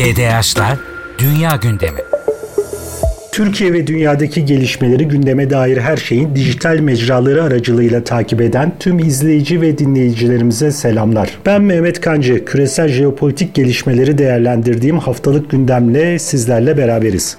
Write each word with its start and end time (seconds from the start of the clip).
GDH'lar 0.00 0.78
Dünya 1.18 1.56
Gündemi 1.56 2.00
Türkiye 3.32 3.72
ve 3.72 3.86
dünyadaki 3.86 4.44
gelişmeleri 4.44 5.08
gündeme 5.08 5.50
dair 5.50 5.76
her 5.76 5.96
şeyin 5.96 6.34
dijital 6.34 6.78
mecraları 6.78 7.42
aracılığıyla 7.42 8.04
takip 8.04 8.40
eden 8.40 8.72
tüm 8.80 8.98
izleyici 8.98 9.60
ve 9.60 9.78
dinleyicilerimize 9.78 10.70
selamlar. 10.70 11.38
Ben 11.46 11.62
Mehmet 11.62 12.00
Kancı, 12.00 12.44
küresel 12.44 12.88
jeopolitik 12.88 13.54
gelişmeleri 13.54 14.18
değerlendirdiğim 14.18 14.98
haftalık 14.98 15.50
gündemle 15.50 16.18
sizlerle 16.18 16.76
beraberiz. 16.76 17.36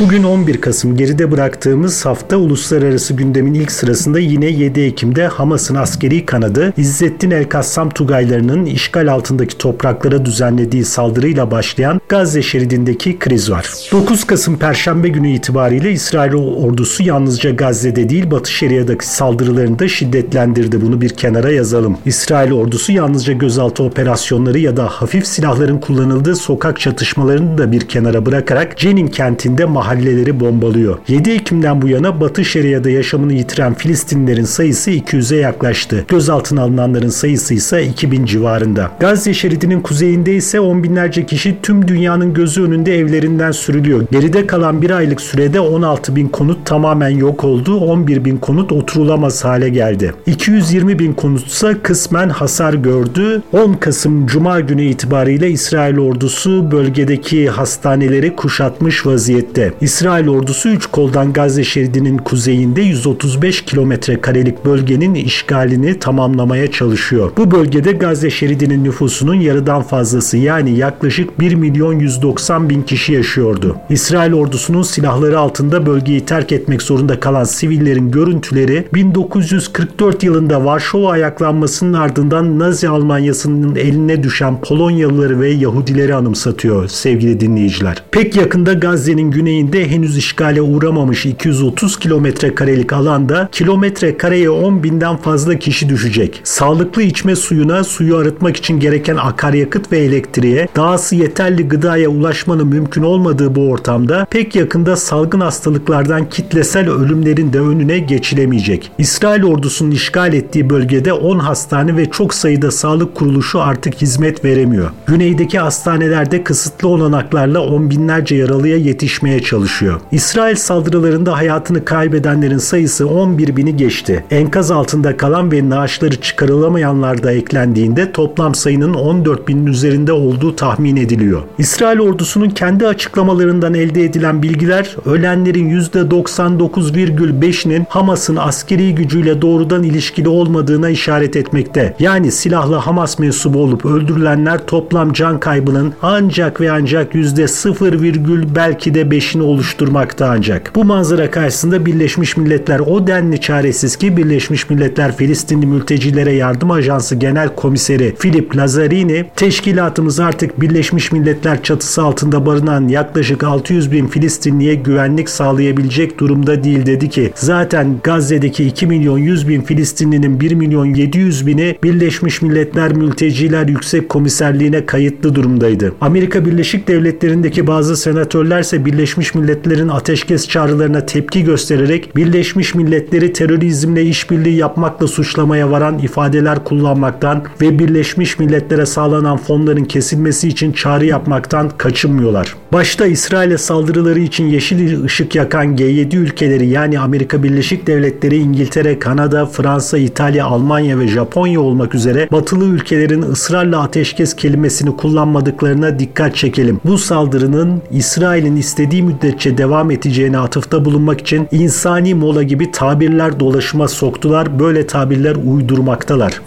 Bugün 0.00 0.22
11 0.22 0.60
Kasım 0.60 0.96
geride 0.96 1.30
bıraktığımız 1.30 2.06
hafta 2.06 2.36
uluslararası 2.36 3.14
gündemin 3.14 3.54
ilk 3.54 3.72
sırasında 3.72 4.18
yine 4.18 4.46
7 4.46 4.80
Ekim'de 4.80 5.26
Hamas'ın 5.26 5.74
askeri 5.74 6.26
kanadı 6.26 6.72
İzzettin 6.76 7.30
El-Kassam 7.30 7.90
Tugaylarının 7.90 8.66
işgal 8.66 9.12
altındaki 9.12 9.58
topraklara 9.58 10.24
düzenlediği 10.24 10.84
saldırıyla 10.84 11.50
başlayan 11.50 12.00
Gazze 12.08 12.42
şeridindeki 12.42 13.18
kriz 13.18 13.50
var. 13.50 13.88
9 13.92 14.24
Kasım 14.24 14.58
Perşembe 14.58 15.08
günü 15.08 15.19
itibariyle 15.28 15.92
İsrail 15.92 16.34
ordusu 16.34 17.02
yalnızca 17.02 17.50
Gazze'de 17.50 18.08
değil 18.08 18.30
Batı 18.30 18.52
Şeria'daki 18.52 19.06
saldırılarını 19.06 19.78
da 19.78 19.88
şiddetlendirdi. 19.88 20.80
Bunu 20.82 21.00
bir 21.00 21.08
kenara 21.08 21.50
yazalım. 21.50 21.98
İsrail 22.06 22.52
ordusu 22.52 22.92
yalnızca 22.92 23.32
gözaltı 23.32 23.82
operasyonları 23.82 24.58
ya 24.58 24.76
da 24.76 24.86
hafif 24.86 25.26
silahların 25.26 25.78
kullanıldığı 25.78 26.36
sokak 26.36 26.80
çatışmalarını 26.80 27.58
da 27.58 27.72
bir 27.72 27.80
kenara 27.80 28.26
bırakarak 28.26 28.78
Cenin 28.78 29.08
kentinde 29.08 29.64
mahalleleri 29.64 30.40
bombalıyor. 30.40 30.98
7 31.08 31.30
Ekim'den 31.30 31.82
bu 31.82 31.88
yana 31.88 32.20
Batı 32.20 32.44
Şeria'da 32.44 32.90
yaşamını 32.90 33.32
yitiren 33.32 33.74
Filistinlerin 33.74 34.44
sayısı 34.44 34.90
200'e 34.90 35.36
yaklaştı. 35.36 36.04
Gözaltına 36.08 36.62
alınanların 36.62 37.08
sayısı 37.08 37.54
ise 37.54 37.86
2000 37.86 38.24
civarında. 38.24 38.90
Gazze 39.00 39.34
şeridinin 39.34 39.80
kuzeyinde 39.80 40.34
ise 40.34 40.60
on 40.60 40.84
binlerce 40.84 41.26
kişi 41.26 41.56
tüm 41.62 41.88
dünyanın 41.88 42.34
gözü 42.34 42.62
önünde 42.62 42.98
evlerinden 42.98 43.50
sürülüyor. 43.50 44.06
Geride 44.12 44.46
kalan 44.46 44.82
bir 44.82 44.90
aylık 45.10 45.20
sürede 45.20 45.60
16 45.60 46.16
bin 46.16 46.28
konut 46.28 46.66
tamamen 46.66 47.08
yok 47.08 47.44
oldu. 47.44 47.76
11 47.76 48.24
bin 48.24 48.36
konut 48.36 48.72
oturulamaz 48.72 49.44
hale 49.44 49.68
geldi. 49.68 50.14
220 50.26 50.98
bin 50.98 51.12
konutsa 51.12 51.82
kısmen 51.82 52.28
hasar 52.28 52.74
gördü. 52.74 53.42
10 53.52 53.72
Kasım 53.72 54.26
Cuma 54.26 54.60
günü 54.60 54.82
itibariyle 54.82 55.50
İsrail 55.50 55.98
ordusu 55.98 56.70
bölgedeki 56.70 57.48
hastaneleri 57.48 58.36
kuşatmış 58.36 59.06
vaziyette. 59.06 59.72
İsrail 59.80 60.28
ordusu 60.28 60.68
3 60.68 60.86
koldan 60.86 61.32
Gazze 61.32 61.64
şeridinin 61.64 62.18
kuzeyinde 62.18 62.80
135 62.80 63.64
kilometre 63.64 64.20
karelik 64.20 64.64
bölgenin 64.64 65.14
işgalini 65.14 65.98
tamamlamaya 65.98 66.70
çalışıyor. 66.70 67.32
Bu 67.36 67.50
bölgede 67.50 67.92
Gazze 67.92 68.30
şeridinin 68.30 68.84
nüfusunun 68.84 69.34
yarıdan 69.34 69.82
fazlası 69.82 70.36
yani 70.36 70.78
yaklaşık 70.78 71.40
1 71.40 71.54
milyon 71.54 71.98
190 71.98 72.70
bin 72.70 72.82
kişi 72.82 73.12
yaşıyordu. 73.12 73.76
İsrail 73.90 74.32
ordusunun 74.32 74.82
silahları 75.00 75.38
altında 75.38 75.86
bölgeyi 75.86 76.20
terk 76.20 76.52
etmek 76.52 76.82
zorunda 76.82 77.20
kalan 77.20 77.44
sivillerin 77.44 78.10
görüntüleri 78.10 78.88
1944 78.94 80.22
yılında 80.22 80.64
Varşova 80.64 81.10
ayaklanmasının 81.10 81.92
ardından 81.92 82.58
Nazi 82.58 82.88
Almanyası'nın 82.88 83.76
eline 83.76 84.22
düşen 84.22 84.60
Polonyalıları 84.60 85.40
ve 85.40 85.50
Yahudileri 85.50 86.14
anımsatıyor 86.14 86.88
sevgili 86.88 87.40
dinleyiciler. 87.40 88.02
Pek 88.10 88.36
yakında 88.36 88.72
Gazze'nin 88.72 89.30
güneyinde 89.30 89.90
henüz 89.90 90.16
işgale 90.16 90.62
uğramamış 90.62 91.26
230 91.26 91.98
kilometre 91.98 92.54
karelik 92.54 92.92
alanda 92.92 93.48
kilometre 93.52 94.16
kareye 94.16 94.50
10 94.50 94.82
binden 94.82 95.16
fazla 95.16 95.58
kişi 95.58 95.88
düşecek. 95.88 96.40
Sağlıklı 96.44 97.02
içme 97.02 97.36
suyuna, 97.36 97.84
suyu 97.84 98.16
arıtmak 98.16 98.56
için 98.56 98.80
gereken 98.80 99.16
akaryakıt 99.16 99.92
ve 99.92 99.98
elektriğe, 99.98 100.68
dahası 100.76 101.16
yeterli 101.16 101.68
gıdaya 101.68 102.08
ulaşmanın 102.08 102.66
mümkün 102.66 103.02
olmadığı 103.02 103.54
bu 103.54 103.70
ortamda 103.70 104.26
pek 104.30 104.56
yakında 104.56 104.89
yakında 104.90 104.96
salgın 104.96 105.40
hastalıklardan 105.40 106.28
kitlesel 106.28 106.90
ölümlerin 106.90 107.52
de 107.52 107.60
önüne 107.60 107.98
geçilemeyecek. 107.98 108.92
İsrail 108.98 109.44
ordusunun 109.44 109.90
işgal 109.90 110.32
ettiği 110.32 110.70
bölgede 110.70 111.12
10 111.12 111.38
hastane 111.38 111.96
ve 111.96 112.10
çok 112.10 112.34
sayıda 112.34 112.70
sağlık 112.70 113.14
kuruluşu 113.14 113.60
artık 113.60 113.94
hizmet 113.94 114.44
veremiyor. 114.44 114.90
Güneydeki 115.06 115.58
hastanelerde 115.58 116.44
kısıtlı 116.44 116.88
olanaklarla 116.88 117.60
on 117.60 117.90
binlerce 117.90 118.36
yaralıya 118.36 118.76
yetişmeye 118.76 119.42
çalışıyor. 119.42 120.00
İsrail 120.12 120.56
saldırılarında 120.56 121.36
hayatını 121.36 121.84
kaybedenlerin 121.84 122.58
sayısı 122.58 123.08
11 123.08 123.56
bini 123.56 123.76
geçti. 123.76 124.24
Enkaz 124.30 124.70
altında 124.70 125.16
kalan 125.16 125.52
ve 125.52 125.68
naaşları 125.68 126.20
çıkarılamayanlar 126.20 127.22
da 127.22 127.32
eklendiğinde 127.32 128.12
toplam 128.12 128.54
sayının 128.54 128.94
14 128.94 129.48
binin 129.48 129.66
üzerinde 129.66 130.12
olduğu 130.12 130.56
tahmin 130.56 130.96
ediliyor. 130.96 131.42
İsrail 131.58 132.00
ordusunun 132.00 132.50
kendi 132.50 132.86
açıklamalarından 132.86 133.74
elde 133.74 134.04
edilen 134.04 134.42
bilgiler 134.42 134.79
Bilgiler 134.80 134.96
ölenlerin 135.06 135.80
%99,5'inin 135.80 137.86
Hamas'ın 137.88 138.36
askeri 138.36 138.94
gücüyle 138.94 139.42
doğrudan 139.42 139.82
ilişkili 139.82 140.28
olmadığına 140.28 140.88
işaret 140.88 141.36
etmekte. 141.36 141.96
Yani 141.98 142.32
silahlı 142.32 142.76
Hamas 142.76 143.18
mensubu 143.18 143.58
olup 143.58 143.84
öldürülenler 143.84 144.66
toplam 144.66 145.12
can 145.12 145.40
kaybının 145.40 145.94
ancak 146.02 146.60
ve 146.60 146.72
ancak 146.72 147.14
%0, 147.14 148.54
belki 148.54 148.94
de 148.94 149.02
5'ini 149.02 149.42
oluşturmakta 149.42 150.30
ancak. 150.30 150.72
Bu 150.74 150.84
manzara 150.84 151.30
karşısında 151.30 151.86
Birleşmiş 151.86 152.36
Milletler 152.36 152.80
o 152.80 153.06
denli 153.06 153.40
çaresiz 153.40 153.96
ki 153.96 154.16
Birleşmiş 154.16 154.70
Milletler 154.70 155.16
Filistinli 155.16 155.66
Mültecilere 155.66 156.32
Yardım 156.32 156.70
Ajansı 156.70 157.16
Genel 157.16 157.54
Komiseri 157.54 158.14
Philip 158.14 158.56
Lazzarini 158.56 159.24
teşkilatımız 159.36 160.20
artık 160.20 160.60
Birleşmiş 160.60 161.12
Milletler 161.12 161.62
çatısı 161.62 162.02
altında 162.02 162.46
barınan 162.46 162.88
yaklaşık 162.88 163.44
600 163.44 163.92
bin 163.92 164.06
Filistinli 164.06 164.69
güvenliğe 164.74 165.00
güvenlik 165.00 165.30
sağlayabilecek 165.30 166.18
durumda 166.18 166.64
değil 166.64 166.86
dedi 166.86 167.08
ki 167.08 167.32
zaten 167.34 167.96
Gazze'deki 168.02 168.64
2 168.64 168.86
milyon 168.86 169.18
100 169.18 169.48
bin 169.48 169.60
Filistinlinin 169.60 170.40
1 170.40 170.54
milyon 170.54 170.94
700 170.94 171.46
bini 171.46 171.76
Birleşmiş 171.82 172.42
Milletler 172.42 172.92
Mülteciler 172.92 173.68
Yüksek 173.68 174.08
Komiserliğine 174.08 174.86
kayıtlı 174.86 175.34
durumdaydı. 175.34 175.92
Amerika 176.00 176.44
Birleşik 176.44 176.88
Devletleri'ndeki 176.88 177.66
bazı 177.66 177.96
senatörler 177.96 178.60
ise 178.60 178.84
Birleşmiş 178.84 179.34
Milletler'in 179.34 179.88
ateşkes 179.88 180.48
çağrılarına 180.48 181.06
tepki 181.06 181.44
göstererek 181.44 182.16
Birleşmiş 182.16 182.74
Milletleri 182.74 183.32
terörizmle 183.32 184.04
işbirliği 184.04 184.56
yapmakla 184.56 185.06
suçlamaya 185.06 185.70
varan 185.70 185.98
ifadeler 185.98 186.64
kullanmaktan 186.64 187.44
ve 187.60 187.78
Birleşmiş 187.78 188.38
Milletler'e 188.38 188.86
sağlanan 188.86 189.36
fonların 189.36 189.84
kesilmesi 189.84 190.48
için 190.48 190.72
çağrı 190.72 191.06
yapmaktan 191.06 191.70
kaçınmıyorlar. 191.78 192.59
Başta 192.72 193.06
İsrail'e 193.06 193.58
saldırıları 193.58 194.20
için 194.20 194.46
yeşil 194.46 195.04
ışık 195.04 195.34
yakan 195.34 195.76
G7 195.76 196.16
ülkeleri 196.16 196.66
yani 196.66 197.00
Amerika 197.00 197.42
Birleşik 197.42 197.86
Devletleri, 197.86 198.36
İngiltere, 198.36 198.98
Kanada, 198.98 199.46
Fransa, 199.46 199.98
İtalya, 199.98 200.46
Almanya 200.46 200.98
ve 200.98 201.08
Japonya 201.08 201.60
olmak 201.60 201.94
üzere 201.94 202.28
batılı 202.32 202.64
ülkelerin 202.64 203.22
ısrarla 203.22 203.82
ateşkes 203.82 204.36
kelimesini 204.36 204.96
kullanmadıklarına 204.96 205.98
dikkat 205.98 206.36
çekelim. 206.36 206.80
Bu 206.84 206.98
saldırının 206.98 207.82
İsrail'in 207.90 208.56
istediği 208.56 209.02
müddetçe 209.02 209.58
devam 209.58 209.90
edeceğine 209.90 210.38
atıfta 210.38 210.84
bulunmak 210.84 211.20
için 211.20 211.48
insani 211.52 212.14
mola 212.14 212.42
gibi 212.42 212.72
tabirler 212.72 213.40
dolaşıma 213.40 213.88
soktular. 213.88 214.58
Böyle 214.60 214.86
tabirler 214.86 215.36
uydurmaktalar. 215.44 216.40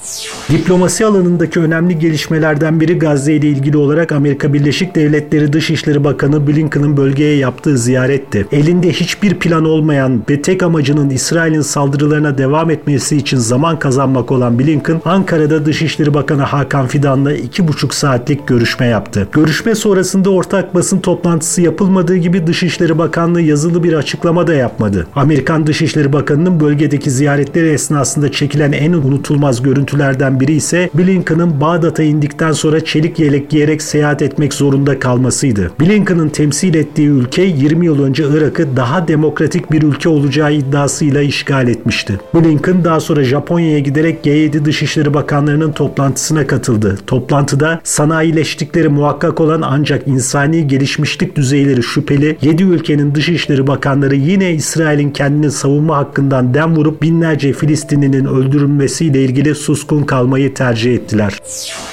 Diplomasi 0.50 1.06
alanındaki 1.06 1.60
önemli 1.60 2.00
gelişmelerden 2.00 2.80
biri 2.80 3.00
Gazze 3.00 3.34
ile 3.34 3.48
ilgili 3.48 3.78
olarak 3.78 4.12
Amerika 4.12 4.54
Birleşik 4.54 4.96
Devletleri 4.96 5.54
Dışişleri 5.54 6.04
Bakanı 6.04 6.13
Blinken'ın 6.48 6.98
bölgeye 6.98 7.38
yaptığı 7.38 7.78
ziyaret 7.78 8.04
ziyaretti. 8.04 8.48
Elinde 8.52 8.92
hiçbir 8.92 9.34
plan 9.34 9.66
olmayan 9.66 10.22
ve 10.30 10.42
tek 10.42 10.64
amacının 10.64 11.10
İsrail'in 11.10 11.62
saldırılarına 11.62 12.38
devam 12.38 12.70
etmesi 12.70 13.18
için 13.18 13.38
zaman 13.38 13.80
kazanmak 13.80 14.32
olan 14.32 14.60
Blinken, 14.60 15.02
Ankara'da 15.06 15.66
Dışişleri 15.66 16.14
Bakanı 16.14 16.42
Hakan 16.42 16.88
Fidan'la 16.88 17.34
iki 17.34 17.68
buçuk 17.68 17.94
saatlik 17.94 18.48
görüşme 18.48 18.86
yaptı. 18.86 19.28
Görüşme 19.32 19.76
sonrasında 19.76 20.30
ortak 20.30 20.76
basın 20.76 21.00
toplantısı 21.00 21.62
yapılmadığı 21.62 22.16
gibi 22.16 22.48
Dışişleri 22.48 22.98
Bakanlığı 22.98 23.42
yazılı 23.42 23.84
bir 23.84 23.94
açıklama 23.94 24.48
da 24.48 24.54
yapmadı. 24.54 25.08
Amerikan 25.16 25.68
Dışişleri 25.68 26.14
Bakanı'nın 26.14 26.60
bölgedeki 26.60 27.12
ziyaretleri 27.12 27.70
esnasında 27.70 28.32
çekilen 28.32 28.72
en 28.72 28.94
unutulmaz 28.94 29.62
görüntülerden 29.62 30.40
biri 30.40 30.54
ise 30.54 30.90
Blinken'ın 30.94 31.62
Bağdat'a 31.62 32.04
indikten 32.04 32.52
sonra 32.52 32.86
çelik 32.86 33.20
yelek 33.20 33.50
giyerek 33.50 33.82
seyahat 33.82 34.22
etmek 34.22 34.54
zorunda 34.54 35.00
kalmasıydı. 35.00 35.72
Blinken 35.80 36.03
Blinken'ın 36.04 36.30
temsil 36.30 36.76
ettiği 36.76 37.08
ülke 37.08 37.42
20 37.42 37.86
yıl 37.86 38.04
önce 38.04 38.24
Irak'ı 38.30 38.78
daha 38.78 39.08
demokratik 39.08 39.72
bir 39.72 39.82
ülke 39.82 40.10
olacağı 40.10 40.54
iddiasıyla 40.54 41.22
işgal 41.22 41.68
etmişti. 41.68 42.20
Blinken 42.36 42.84
daha 42.84 43.00
sonra 43.00 43.24
Japonya'ya 43.24 43.80
giderek 43.80 44.26
G7 44.26 44.66
Dışişleri 44.66 45.14
Bakanlarının 45.14 45.72
toplantısına 45.72 46.48
katıldı. 46.48 46.98
Toplantıda 47.08 47.82
sanayileştikleri 47.84 48.90
muhakkak 48.90 49.42
olan 49.42 49.62
ancak 49.62 50.08
insani 50.08 50.68
gelişmişlik 50.68 51.36
düzeyleri 51.36 51.84
şüpheli 51.84 52.38
7 52.42 52.64
ülkenin 52.64 53.16
Dışişleri 53.16 53.68
Bakanları 53.68 54.16
yine 54.16 54.54
İsrail'in 54.54 55.12
kendini 55.12 55.52
savunma 55.52 55.98
hakkından 55.98 56.54
dem 56.54 56.76
vurup 56.76 57.02
binlerce 57.02 57.54
Filistinlinin 57.54 58.26
öldürülmesiyle 58.26 59.24
ilgili 59.24 59.56
suskun 59.56 60.04
kalmayı 60.04 60.54
tercih 60.54 60.94
ettiler. 60.94 61.40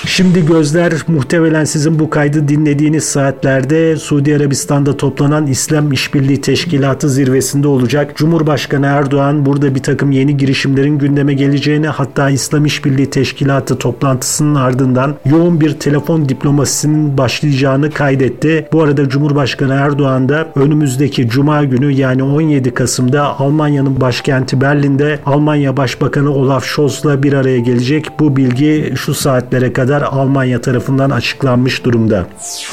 Şimdi 0.06 0.46
gözler 0.46 0.92
muhtemelen 1.08 1.64
sizin 1.64 1.98
bu 1.98 2.10
kaydı 2.10 2.48
dinlediğiniz 2.48 3.04
saatlerde 3.04 3.99
Suudi 4.00 4.36
Arabistan'da 4.36 4.96
toplanan 4.96 5.46
İslam 5.46 5.92
İşbirliği 5.92 6.40
Teşkilatı 6.40 7.08
zirvesinde 7.08 7.68
olacak. 7.68 8.16
Cumhurbaşkanı 8.16 8.86
Erdoğan 8.86 9.46
burada 9.46 9.74
bir 9.74 9.82
takım 9.82 10.12
yeni 10.12 10.36
girişimlerin 10.36 10.98
gündeme 10.98 11.34
geleceğini 11.34 11.88
hatta 11.88 12.30
İslam 12.30 12.66
İşbirliği 12.66 13.10
Teşkilatı 13.10 13.78
toplantısının 13.78 14.54
ardından 14.54 15.14
yoğun 15.24 15.60
bir 15.60 15.72
telefon 15.72 16.28
diplomasisinin 16.28 17.18
başlayacağını 17.18 17.90
kaydetti. 17.90 18.68
Bu 18.72 18.82
arada 18.82 19.08
Cumhurbaşkanı 19.08 19.74
Erdoğan 19.74 20.28
da 20.28 20.48
önümüzdeki 20.56 21.28
Cuma 21.28 21.64
günü 21.64 21.92
yani 21.92 22.22
17 22.22 22.74
Kasım'da 22.74 23.40
Almanya'nın 23.40 24.00
başkenti 24.00 24.60
Berlin'de 24.60 25.18
Almanya 25.26 25.76
Başbakanı 25.76 26.30
Olaf 26.34 26.64
Scholz'la 26.64 27.22
bir 27.22 27.32
araya 27.32 27.58
gelecek. 27.58 28.06
Bu 28.20 28.36
bilgi 28.36 28.92
şu 28.96 29.14
saatlere 29.14 29.72
kadar 29.72 30.02
Almanya 30.02 30.60
tarafından 30.60 31.10
açıklanmış 31.10 31.84
durumda. 31.84 32.26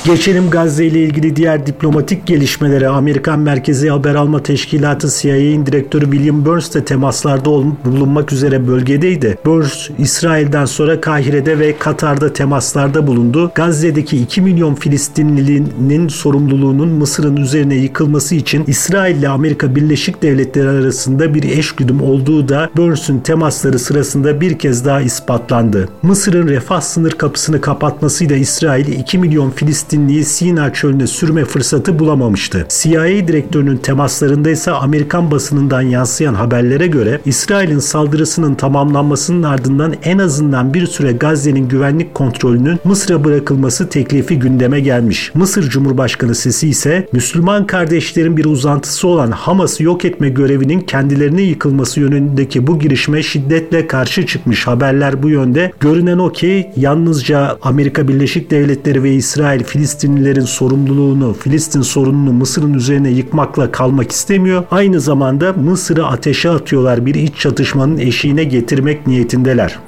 Geçelim 0.05 0.49
Gazze 0.49 0.85
ile 0.85 1.03
ilgili 1.03 1.16
diğer 1.23 1.65
diplomatik 1.67 2.27
gelişmelere. 2.27 2.87
Amerikan 2.87 3.39
Merkezi 3.39 3.89
Haber 3.89 4.15
Alma 4.15 4.43
Teşkilatı 4.43 5.09
CIA'in 5.21 5.65
direktörü 5.65 6.11
William 6.11 6.45
Burns 6.45 6.73
de 6.73 6.85
temaslarda 6.85 7.49
bulunmak 7.85 8.33
üzere 8.33 8.67
bölgedeydi. 8.67 9.37
Burns, 9.45 9.89
İsrail'den 9.97 10.65
sonra 10.65 11.01
Kahire'de 11.01 11.59
ve 11.59 11.77
Katar'da 11.77 12.33
temaslarda 12.33 13.07
bulundu. 13.07 13.51
Gazze'deki 13.55 14.17
2 14.17 14.41
milyon 14.41 14.75
Filistinlinin 14.75 16.07
sorumluluğunun 16.07 16.89
Mısır'ın 16.89 17.37
üzerine 17.37 17.75
yıkılması 17.75 18.35
için 18.35 18.63
İsrail 18.67 19.15
ile 19.15 19.29
Amerika 19.29 19.75
Birleşik 19.75 20.21
Devletleri 20.21 20.69
arasında 20.69 21.33
bir 21.33 21.43
eşgüdüm 21.43 22.01
olduğu 22.01 22.49
da 22.49 22.69
Burns'ün 22.77 23.19
temasları 23.19 23.79
sırasında 23.79 24.41
bir 24.41 24.59
kez 24.59 24.85
daha 24.85 25.01
ispatlandı. 25.01 25.89
Mısır'ın 26.01 26.47
refah 26.47 26.81
sınır 26.81 27.11
kapısını 27.11 27.61
kapatmasıyla 27.61 28.35
İsrail 28.35 28.87
2 28.87 29.17
milyon 29.17 29.49
Filistinliyi 29.49 30.25
Sina 30.25 30.73
çölüne 30.73 31.06
sürme 31.07 31.45
fırsatı 31.45 31.99
bulamamıştı. 31.99 32.65
CIA 32.69 33.27
direktörünün 33.27 33.77
temaslarında 33.77 34.49
ise 34.49 34.71
Amerikan 34.71 35.31
basınından 35.31 35.81
yansıyan 35.81 36.33
haberlere 36.33 36.87
göre 36.87 37.21
İsrail'in 37.25 37.79
saldırısının 37.79 38.55
tamamlanmasının 38.55 39.43
ardından 39.43 39.93
en 40.03 40.17
azından 40.17 40.73
bir 40.73 40.87
süre 40.87 41.11
Gazze'nin 41.11 41.67
güvenlik 41.67 42.15
kontrolünün 42.15 42.79
Mısır'a 42.83 43.23
bırakılması 43.23 43.89
teklifi 43.89 44.39
gündeme 44.39 44.79
gelmiş. 44.79 45.31
Mısır 45.33 45.69
Cumhurbaşkanı 45.69 46.35
sesi 46.35 46.67
ise 46.67 47.07
Müslüman 47.11 47.67
kardeşlerin 47.67 48.37
bir 48.37 48.45
uzantısı 48.45 49.07
olan 49.07 49.31
Hamas'ı 49.31 49.83
yok 49.83 50.05
etme 50.05 50.29
görevinin 50.29 50.79
kendilerine 50.79 51.41
yıkılması 51.41 51.99
yönündeki 51.99 52.67
bu 52.67 52.79
girişime 52.79 53.23
şiddetle 53.23 53.87
karşı 53.87 54.25
çıkmış. 54.25 54.67
Haberler 54.67 55.23
bu 55.23 55.29
yönde. 55.29 55.71
Görünen 55.79 56.17
o 56.17 56.31
ki 56.31 56.71
yalnızca 56.75 57.57
Amerika 57.61 58.07
Birleşik 58.07 58.51
Devletleri 58.51 59.03
ve 59.03 59.13
İsrail 59.13 59.63
Filistinlilerin 59.63 60.45
sorumluluğunu, 60.87 61.33
Filistin 61.33 61.81
sorununu 61.81 62.33
Mısır'ın 62.33 62.73
üzerine 62.73 63.09
yıkmakla 63.09 63.71
kalmak 63.71 64.11
istemiyor. 64.11 64.63
Aynı 64.71 64.99
zamanda 64.99 65.53
Mısır'ı 65.53 66.07
ateşe 66.07 66.49
atıyorlar. 66.49 67.05
Bir 67.05 67.15
iç 67.15 67.35
çatışmanın 67.37 67.97
eşiğine 67.97 68.43
getirmek 68.43 69.07
niyetindeler. 69.07 69.79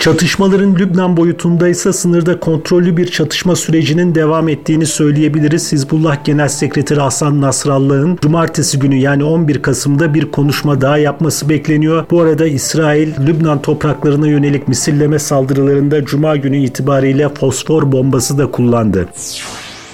Çatışmaların 0.00 0.74
Lübnan 0.74 1.16
boyutunda 1.16 1.68
ise 1.68 1.92
sınırda 1.92 2.40
kontrollü 2.40 2.96
bir 2.96 3.06
çatışma 3.06 3.56
sürecinin 3.56 4.14
devam 4.14 4.48
ettiğini 4.48 4.86
söyleyebiliriz. 4.86 5.72
Hizbullah 5.72 6.24
Genel 6.24 6.48
Sekreteri 6.48 7.00
Hasan 7.00 7.40
Nasrallah'ın 7.40 8.18
cumartesi 8.22 8.78
günü 8.78 8.96
yani 8.96 9.24
11 9.24 9.62
Kasım'da 9.62 10.14
bir 10.14 10.30
konuşma 10.30 10.80
daha 10.80 10.98
yapması 10.98 11.48
bekleniyor. 11.48 12.04
Bu 12.10 12.20
arada 12.20 12.46
İsrail 12.46 13.26
Lübnan 13.26 13.62
topraklarına 13.62 14.28
yönelik 14.28 14.68
misilleme 14.68 15.18
saldırılarında 15.18 16.04
cuma 16.04 16.36
günü 16.36 16.56
itibariyle 16.56 17.28
fosfor 17.28 17.92
bombası 17.92 18.38
da 18.38 18.50
kullandı. 18.50 19.08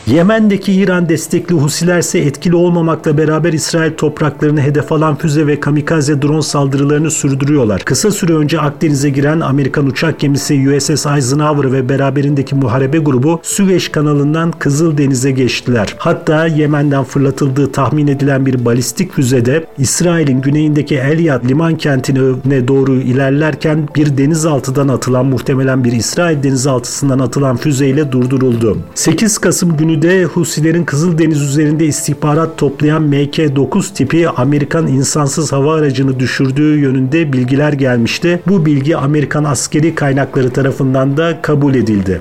Yemen'deki 0.07 0.73
İran 0.73 1.09
destekli 1.09 1.55
Husiler 1.55 1.99
ise 1.99 2.19
etkili 2.19 2.57
olmamakla 2.57 3.19
beraber 3.19 3.53
İsrail 3.53 3.93
topraklarını 3.93 4.61
hedef 4.61 4.93
alan 4.93 5.17
füze 5.17 5.47
ve 5.47 5.61
kamikaze 5.61 6.23
drone 6.23 6.43
saldırılarını 6.43 7.11
sürdürüyorlar. 7.11 7.83
Kısa 7.85 8.11
süre 8.11 8.33
önce 8.33 8.61
Akdeniz'e 8.61 9.11
giren 9.11 9.41
Amerikan 9.41 9.87
uçak 9.87 10.21
gemisi 10.21 10.77
USS 10.77 11.07
Eisenhower 11.07 11.73
ve 11.73 11.89
beraberindeki 11.89 12.55
muharebe 12.55 12.99
grubu 12.99 13.41
Süveyş 13.43 13.89
kanalından 13.89 14.51
Kızıldeniz'e 14.51 15.31
geçtiler. 15.31 15.95
Hatta 15.99 16.47
Yemen'den 16.47 17.05
fırlatıldığı 17.05 17.73
tahmin 17.73 18.07
edilen 18.07 18.47
bir 18.47 18.65
balistik 18.65 19.13
füzede 19.13 19.65
İsrail'in 19.79 20.41
güneyindeki 20.41 20.97
Elyad 20.97 21.49
liman 21.49 21.77
kentine 21.77 22.69
doğru 22.69 22.95
ilerlerken 22.95 23.89
bir 23.97 24.19
denizaltıdan 24.19 24.89
atılan 24.89 25.27
muhtemelen 25.27 25.85
bir 25.85 25.93
İsrail 25.93 26.43
denizaltısından 26.43 27.19
atılan 27.19 27.57
füzeyle 27.57 28.13
durduruldu. 28.13 28.79
8 28.95 29.39
Kasım 29.39 29.77
günü 29.77 29.96
de 30.03 30.25
Husilerin 30.25 30.85
Kızıldeniz 30.85 31.43
üzerinde 31.43 31.87
istihbarat 31.87 32.57
toplayan 32.57 33.03
MK-9 33.03 33.95
tipi 33.95 34.29
Amerikan 34.29 34.87
insansız 34.87 35.53
hava 35.53 35.75
aracını 35.75 36.21
düşürdüğü 36.21 36.79
yönünde 36.79 37.33
bilgiler 37.33 37.73
gelmişti. 37.73 38.41
Bu 38.49 38.67
bilgi 38.67 38.97
Amerikan 38.97 39.45
askeri 39.45 39.95
kaynakları 39.95 40.51
tarafından 40.51 41.17
da 41.17 41.43
kabul 41.43 41.75
edildi. 41.75 42.21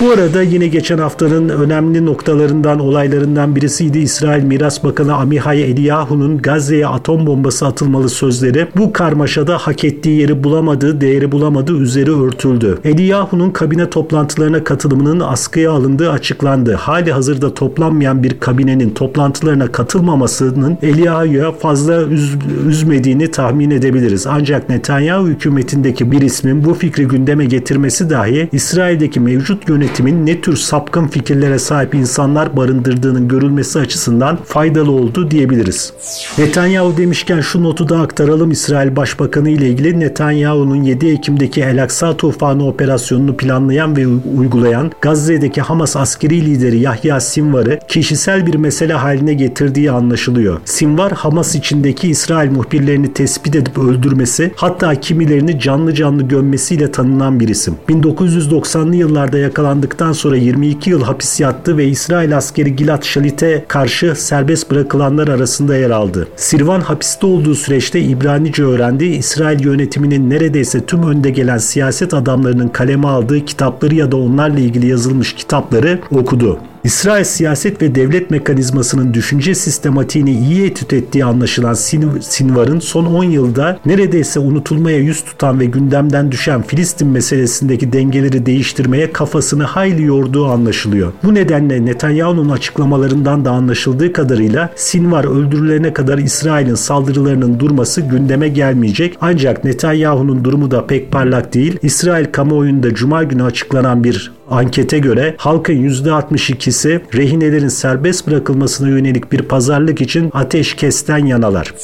Bu 0.00 0.10
arada 0.10 0.42
yine 0.42 0.66
geçen 0.66 0.98
haftanın 0.98 1.48
önemli 1.48 2.06
noktalarından, 2.06 2.80
olaylarından 2.80 3.56
birisiydi 3.56 3.98
İsrail 3.98 4.44
Miras 4.44 4.84
Bakanı 4.84 5.14
Amihai 5.14 5.60
Eliyahu'nun 5.60 6.38
Gazze'ye 6.38 6.86
atom 6.86 7.26
bombası 7.26 7.66
atılmalı 7.66 8.08
sözleri. 8.08 8.68
Bu 8.76 8.92
karmaşada 8.92 9.58
hak 9.58 9.84
ettiği 9.84 10.20
yeri 10.20 10.44
bulamadı, 10.44 11.00
değeri 11.00 11.32
bulamadı, 11.32 11.72
üzeri 11.72 12.10
örtüldü. 12.10 12.78
Eliyahu'nun 12.84 13.50
kabine 13.50 13.90
toplantılarına 13.90 14.64
katılımının 14.64 15.20
askıya 15.20 15.72
alındığı 15.72 16.10
açıklandı. 16.10 16.74
Hali 16.74 17.11
hazırda 17.12 17.54
toplanmayan 17.54 18.22
bir 18.22 18.40
kabinenin 18.40 18.90
toplantılarına 18.90 19.72
katılmamasının 19.72 20.78
Eliyahu'ya 20.82 21.52
fazla 21.52 22.02
üz, 22.02 22.36
üzmediğini 22.68 23.30
tahmin 23.30 23.70
edebiliriz. 23.70 24.26
Ancak 24.26 24.68
Netanyahu 24.68 25.26
hükümetindeki 25.26 26.12
bir 26.12 26.20
ismin 26.20 26.64
bu 26.64 26.74
fikri 26.74 27.08
gündeme 27.08 27.44
getirmesi 27.44 28.10
dahi 28.10 28.48
İsrail'deki 28.52 29.20
mevcut 29.20 29.68
yönetimin 29.68 30.26
ne 30.26 30.40
tür 30.40 30.56
sapkın 30.56 31.06
fikirlere 31.06 31.58
sahip 31.58 31.94
insanlar 31.94 32.56
barındırdığının 32.56 33.28
görülmesi 33.28 33.78
açısından 33.78 34.38
faydalı 34.44 34.90
oldu 34.90 35.30
diyebiliriz. 35.30 35.92
Netanyahu 36.38 36.96
demişken 36.96 37.40
şu 37.40 37.62
notu 37.62 37.88
da 37.88 38.00
aktaralım 38.00 38.50
İsrail 38.50 38.96
Başbakanı 38.96 39.50
ile 39.50 39.68
ilgili 39.68 40.00
Netanyahu'nun 40.00 40.82
7 40.82 41.08
Ekim'deki 41.08 41.60
El 41.60 41.82
Aksa 41.82 42.16
tufanı 42.16 42.66
operasyonunu 42.66 43.36
planlayan 43.36 43.96
ve 43.96 44.06
uygulayan 44.38 44.92
Gazze'deki 45.00 45.60
Hamas 45.60 45.96
askeri 45.96 46.46
lideri 46.46 46.78
Yahya 46.78 47.01
Yahya 47.04 47.20
Sinvar'ı 47.20 47.78
kişisel 47.88 48.46
bir 48.46 48.54
mesele 48.54 48.92
haline 48.92 49.34
getirdiği 49.34 49.90
anlaşılıyor. 49.90 50.60
Sinvar 50.64 51.12
Hamas 51.12 51.54
içindeki 51.54 52.08
İsrail 52.08 52.50
muhbirlerini 52.50 53.12
tespit 53.12 53.56
edip 53.56 53.78
öldürmesi 53.78 54.52
hatta 54.56 54.94
kimilerini 54.94 55.60
canlı 55.60 55.94
canlı 55.94 56.22
gömmesiyle 56.22 56.92
tanınan 56.92 57.40
bir 57.40 57.48
isim. 57.48 57.74
1990'lı 57.88 58.96
yıllarda 58.96 59.38
yakalandıktan 59.38 60.12
sonra 60.12 60.36
22 60.36 60.90
yıl 60.90 61.02
hapis 61.02 61.40
yattı 61.40 61.76
ve 61.76 61.86
İsrail 61.86 62.36
askeri 62.36 62.76
Gilad 62.76 63.02
Şalit'e 63.02 63.64
karşı 63.68 64.14
serbest 64.16 64.70
bırakılanlar 64.70 65.28
arasında 65.28 65.76
yer 65.76 65.90
aldı. 65.90 66.28
Sirvan 66.36 66.80
hapiste 66.80 67.26
olduğu 67.26 67.54
süreçte 67.54 68.00
İbranice 68.00 68.64
öğrendi. 68.64 69.04
İsrail 69.04 69.64
yönetiminin 69.64 70.30
neredeyse 70.30 70.86
tüm 70.86 71.02
önde 71.02 71.30
gelen 71.30 71.58
siyaset 71.58 72.14
adamlarının 72.14 72.68
kaleme 72.68 73.08
aldığı 73.08 73.44
kitapları 73.44 73.94
ya 73.94 74.12
da 74.12 74.16
onlarla 74.16 74.60
ilgili 74.60 74.86
yazılmış 74.86 75.32
kitapları 75.32 76.00
okudu. 76.10 76.58
İsrail 76.84 77.24
siyaset 77.24 77.82
ve 77.82 77.94
devlet 77.94 78.30
mekanizmasının 78.30 79.14
düşünce 79.14 79.54
sistematiğini 79.54 80.30
iyi 80.30 80.64
etüt 80.64 80.92
ettiği 80.92 81.24
anlaşılan 81.24 81.74
Sinvar'ın 82.20 82.78
son 82.78 83.04
10 83.04 83.24
yılda 83.24 83.78
neredeyse 83.86 84.40
unutulmaya 84.40 84.98
yüz 84.98 85.24
tutan 85.24 85.60
ve 85.60 85.64
gündemden 85.64 86.32
düşen 86.32 86.62
Filistin 86.62 87.08
meselesindeki 87.08 87.92
dengeleri 87.92 88.46
değiştirmeye 88.46 89.12
kafasını 89.12 89.64
hayli 89.64 90.02
yorduğu 90.02 90.46
anlaşılıyor. 90.46 91.12
Bu 91.24 91.34
nedenle 91.34 91.86
Netanyahu'nun 91.86 92.48
açıklamalarından 92.48 93.44
da 93.44 93.50
anlaşıldığı 93.50 94.12
kadarıyla 94.12 94.70
Sinvar 94.76 95.24
öldürülene 95.24 95.92
kadar 95.92 96.18
İsrail'in 96.18 96.74
saldırılarının 96.74 97.60
durması 97.60 98.00
gündeme 98.00 98.48
gelmeyecek. 98.48 99.18
Ancak 99.20 99.64
Netanyahu'nun 99.64 100.44
durumu 100.44 100.70
da 100.70 100.86
pek 100.86 101.12
parlak 101.12 101.54
değil. 101.54 101.78
İsrail 101.82 102.24
kamuoyunda 102.24 102.94
cuma 102.94 103.22
günü 103.22 103.42
açıklanan 103.42 104.04
bir 104.04 104.32
ankete 104.52 104.98
göre 104.98 105.34
halkın 105.38 105.88
%62'si 105.88 107.00
rehinelerin 107.14 107.68
serbest 107.68 108.26
bırakılmasına 108.26 108.88
yönelik 108.88 109.32
bir 109.32 109.42
pazarlık 109.42 110.00
için 110.00 110.30
ateşkesten 110.32 111.26
yanalar. 111.26 111.74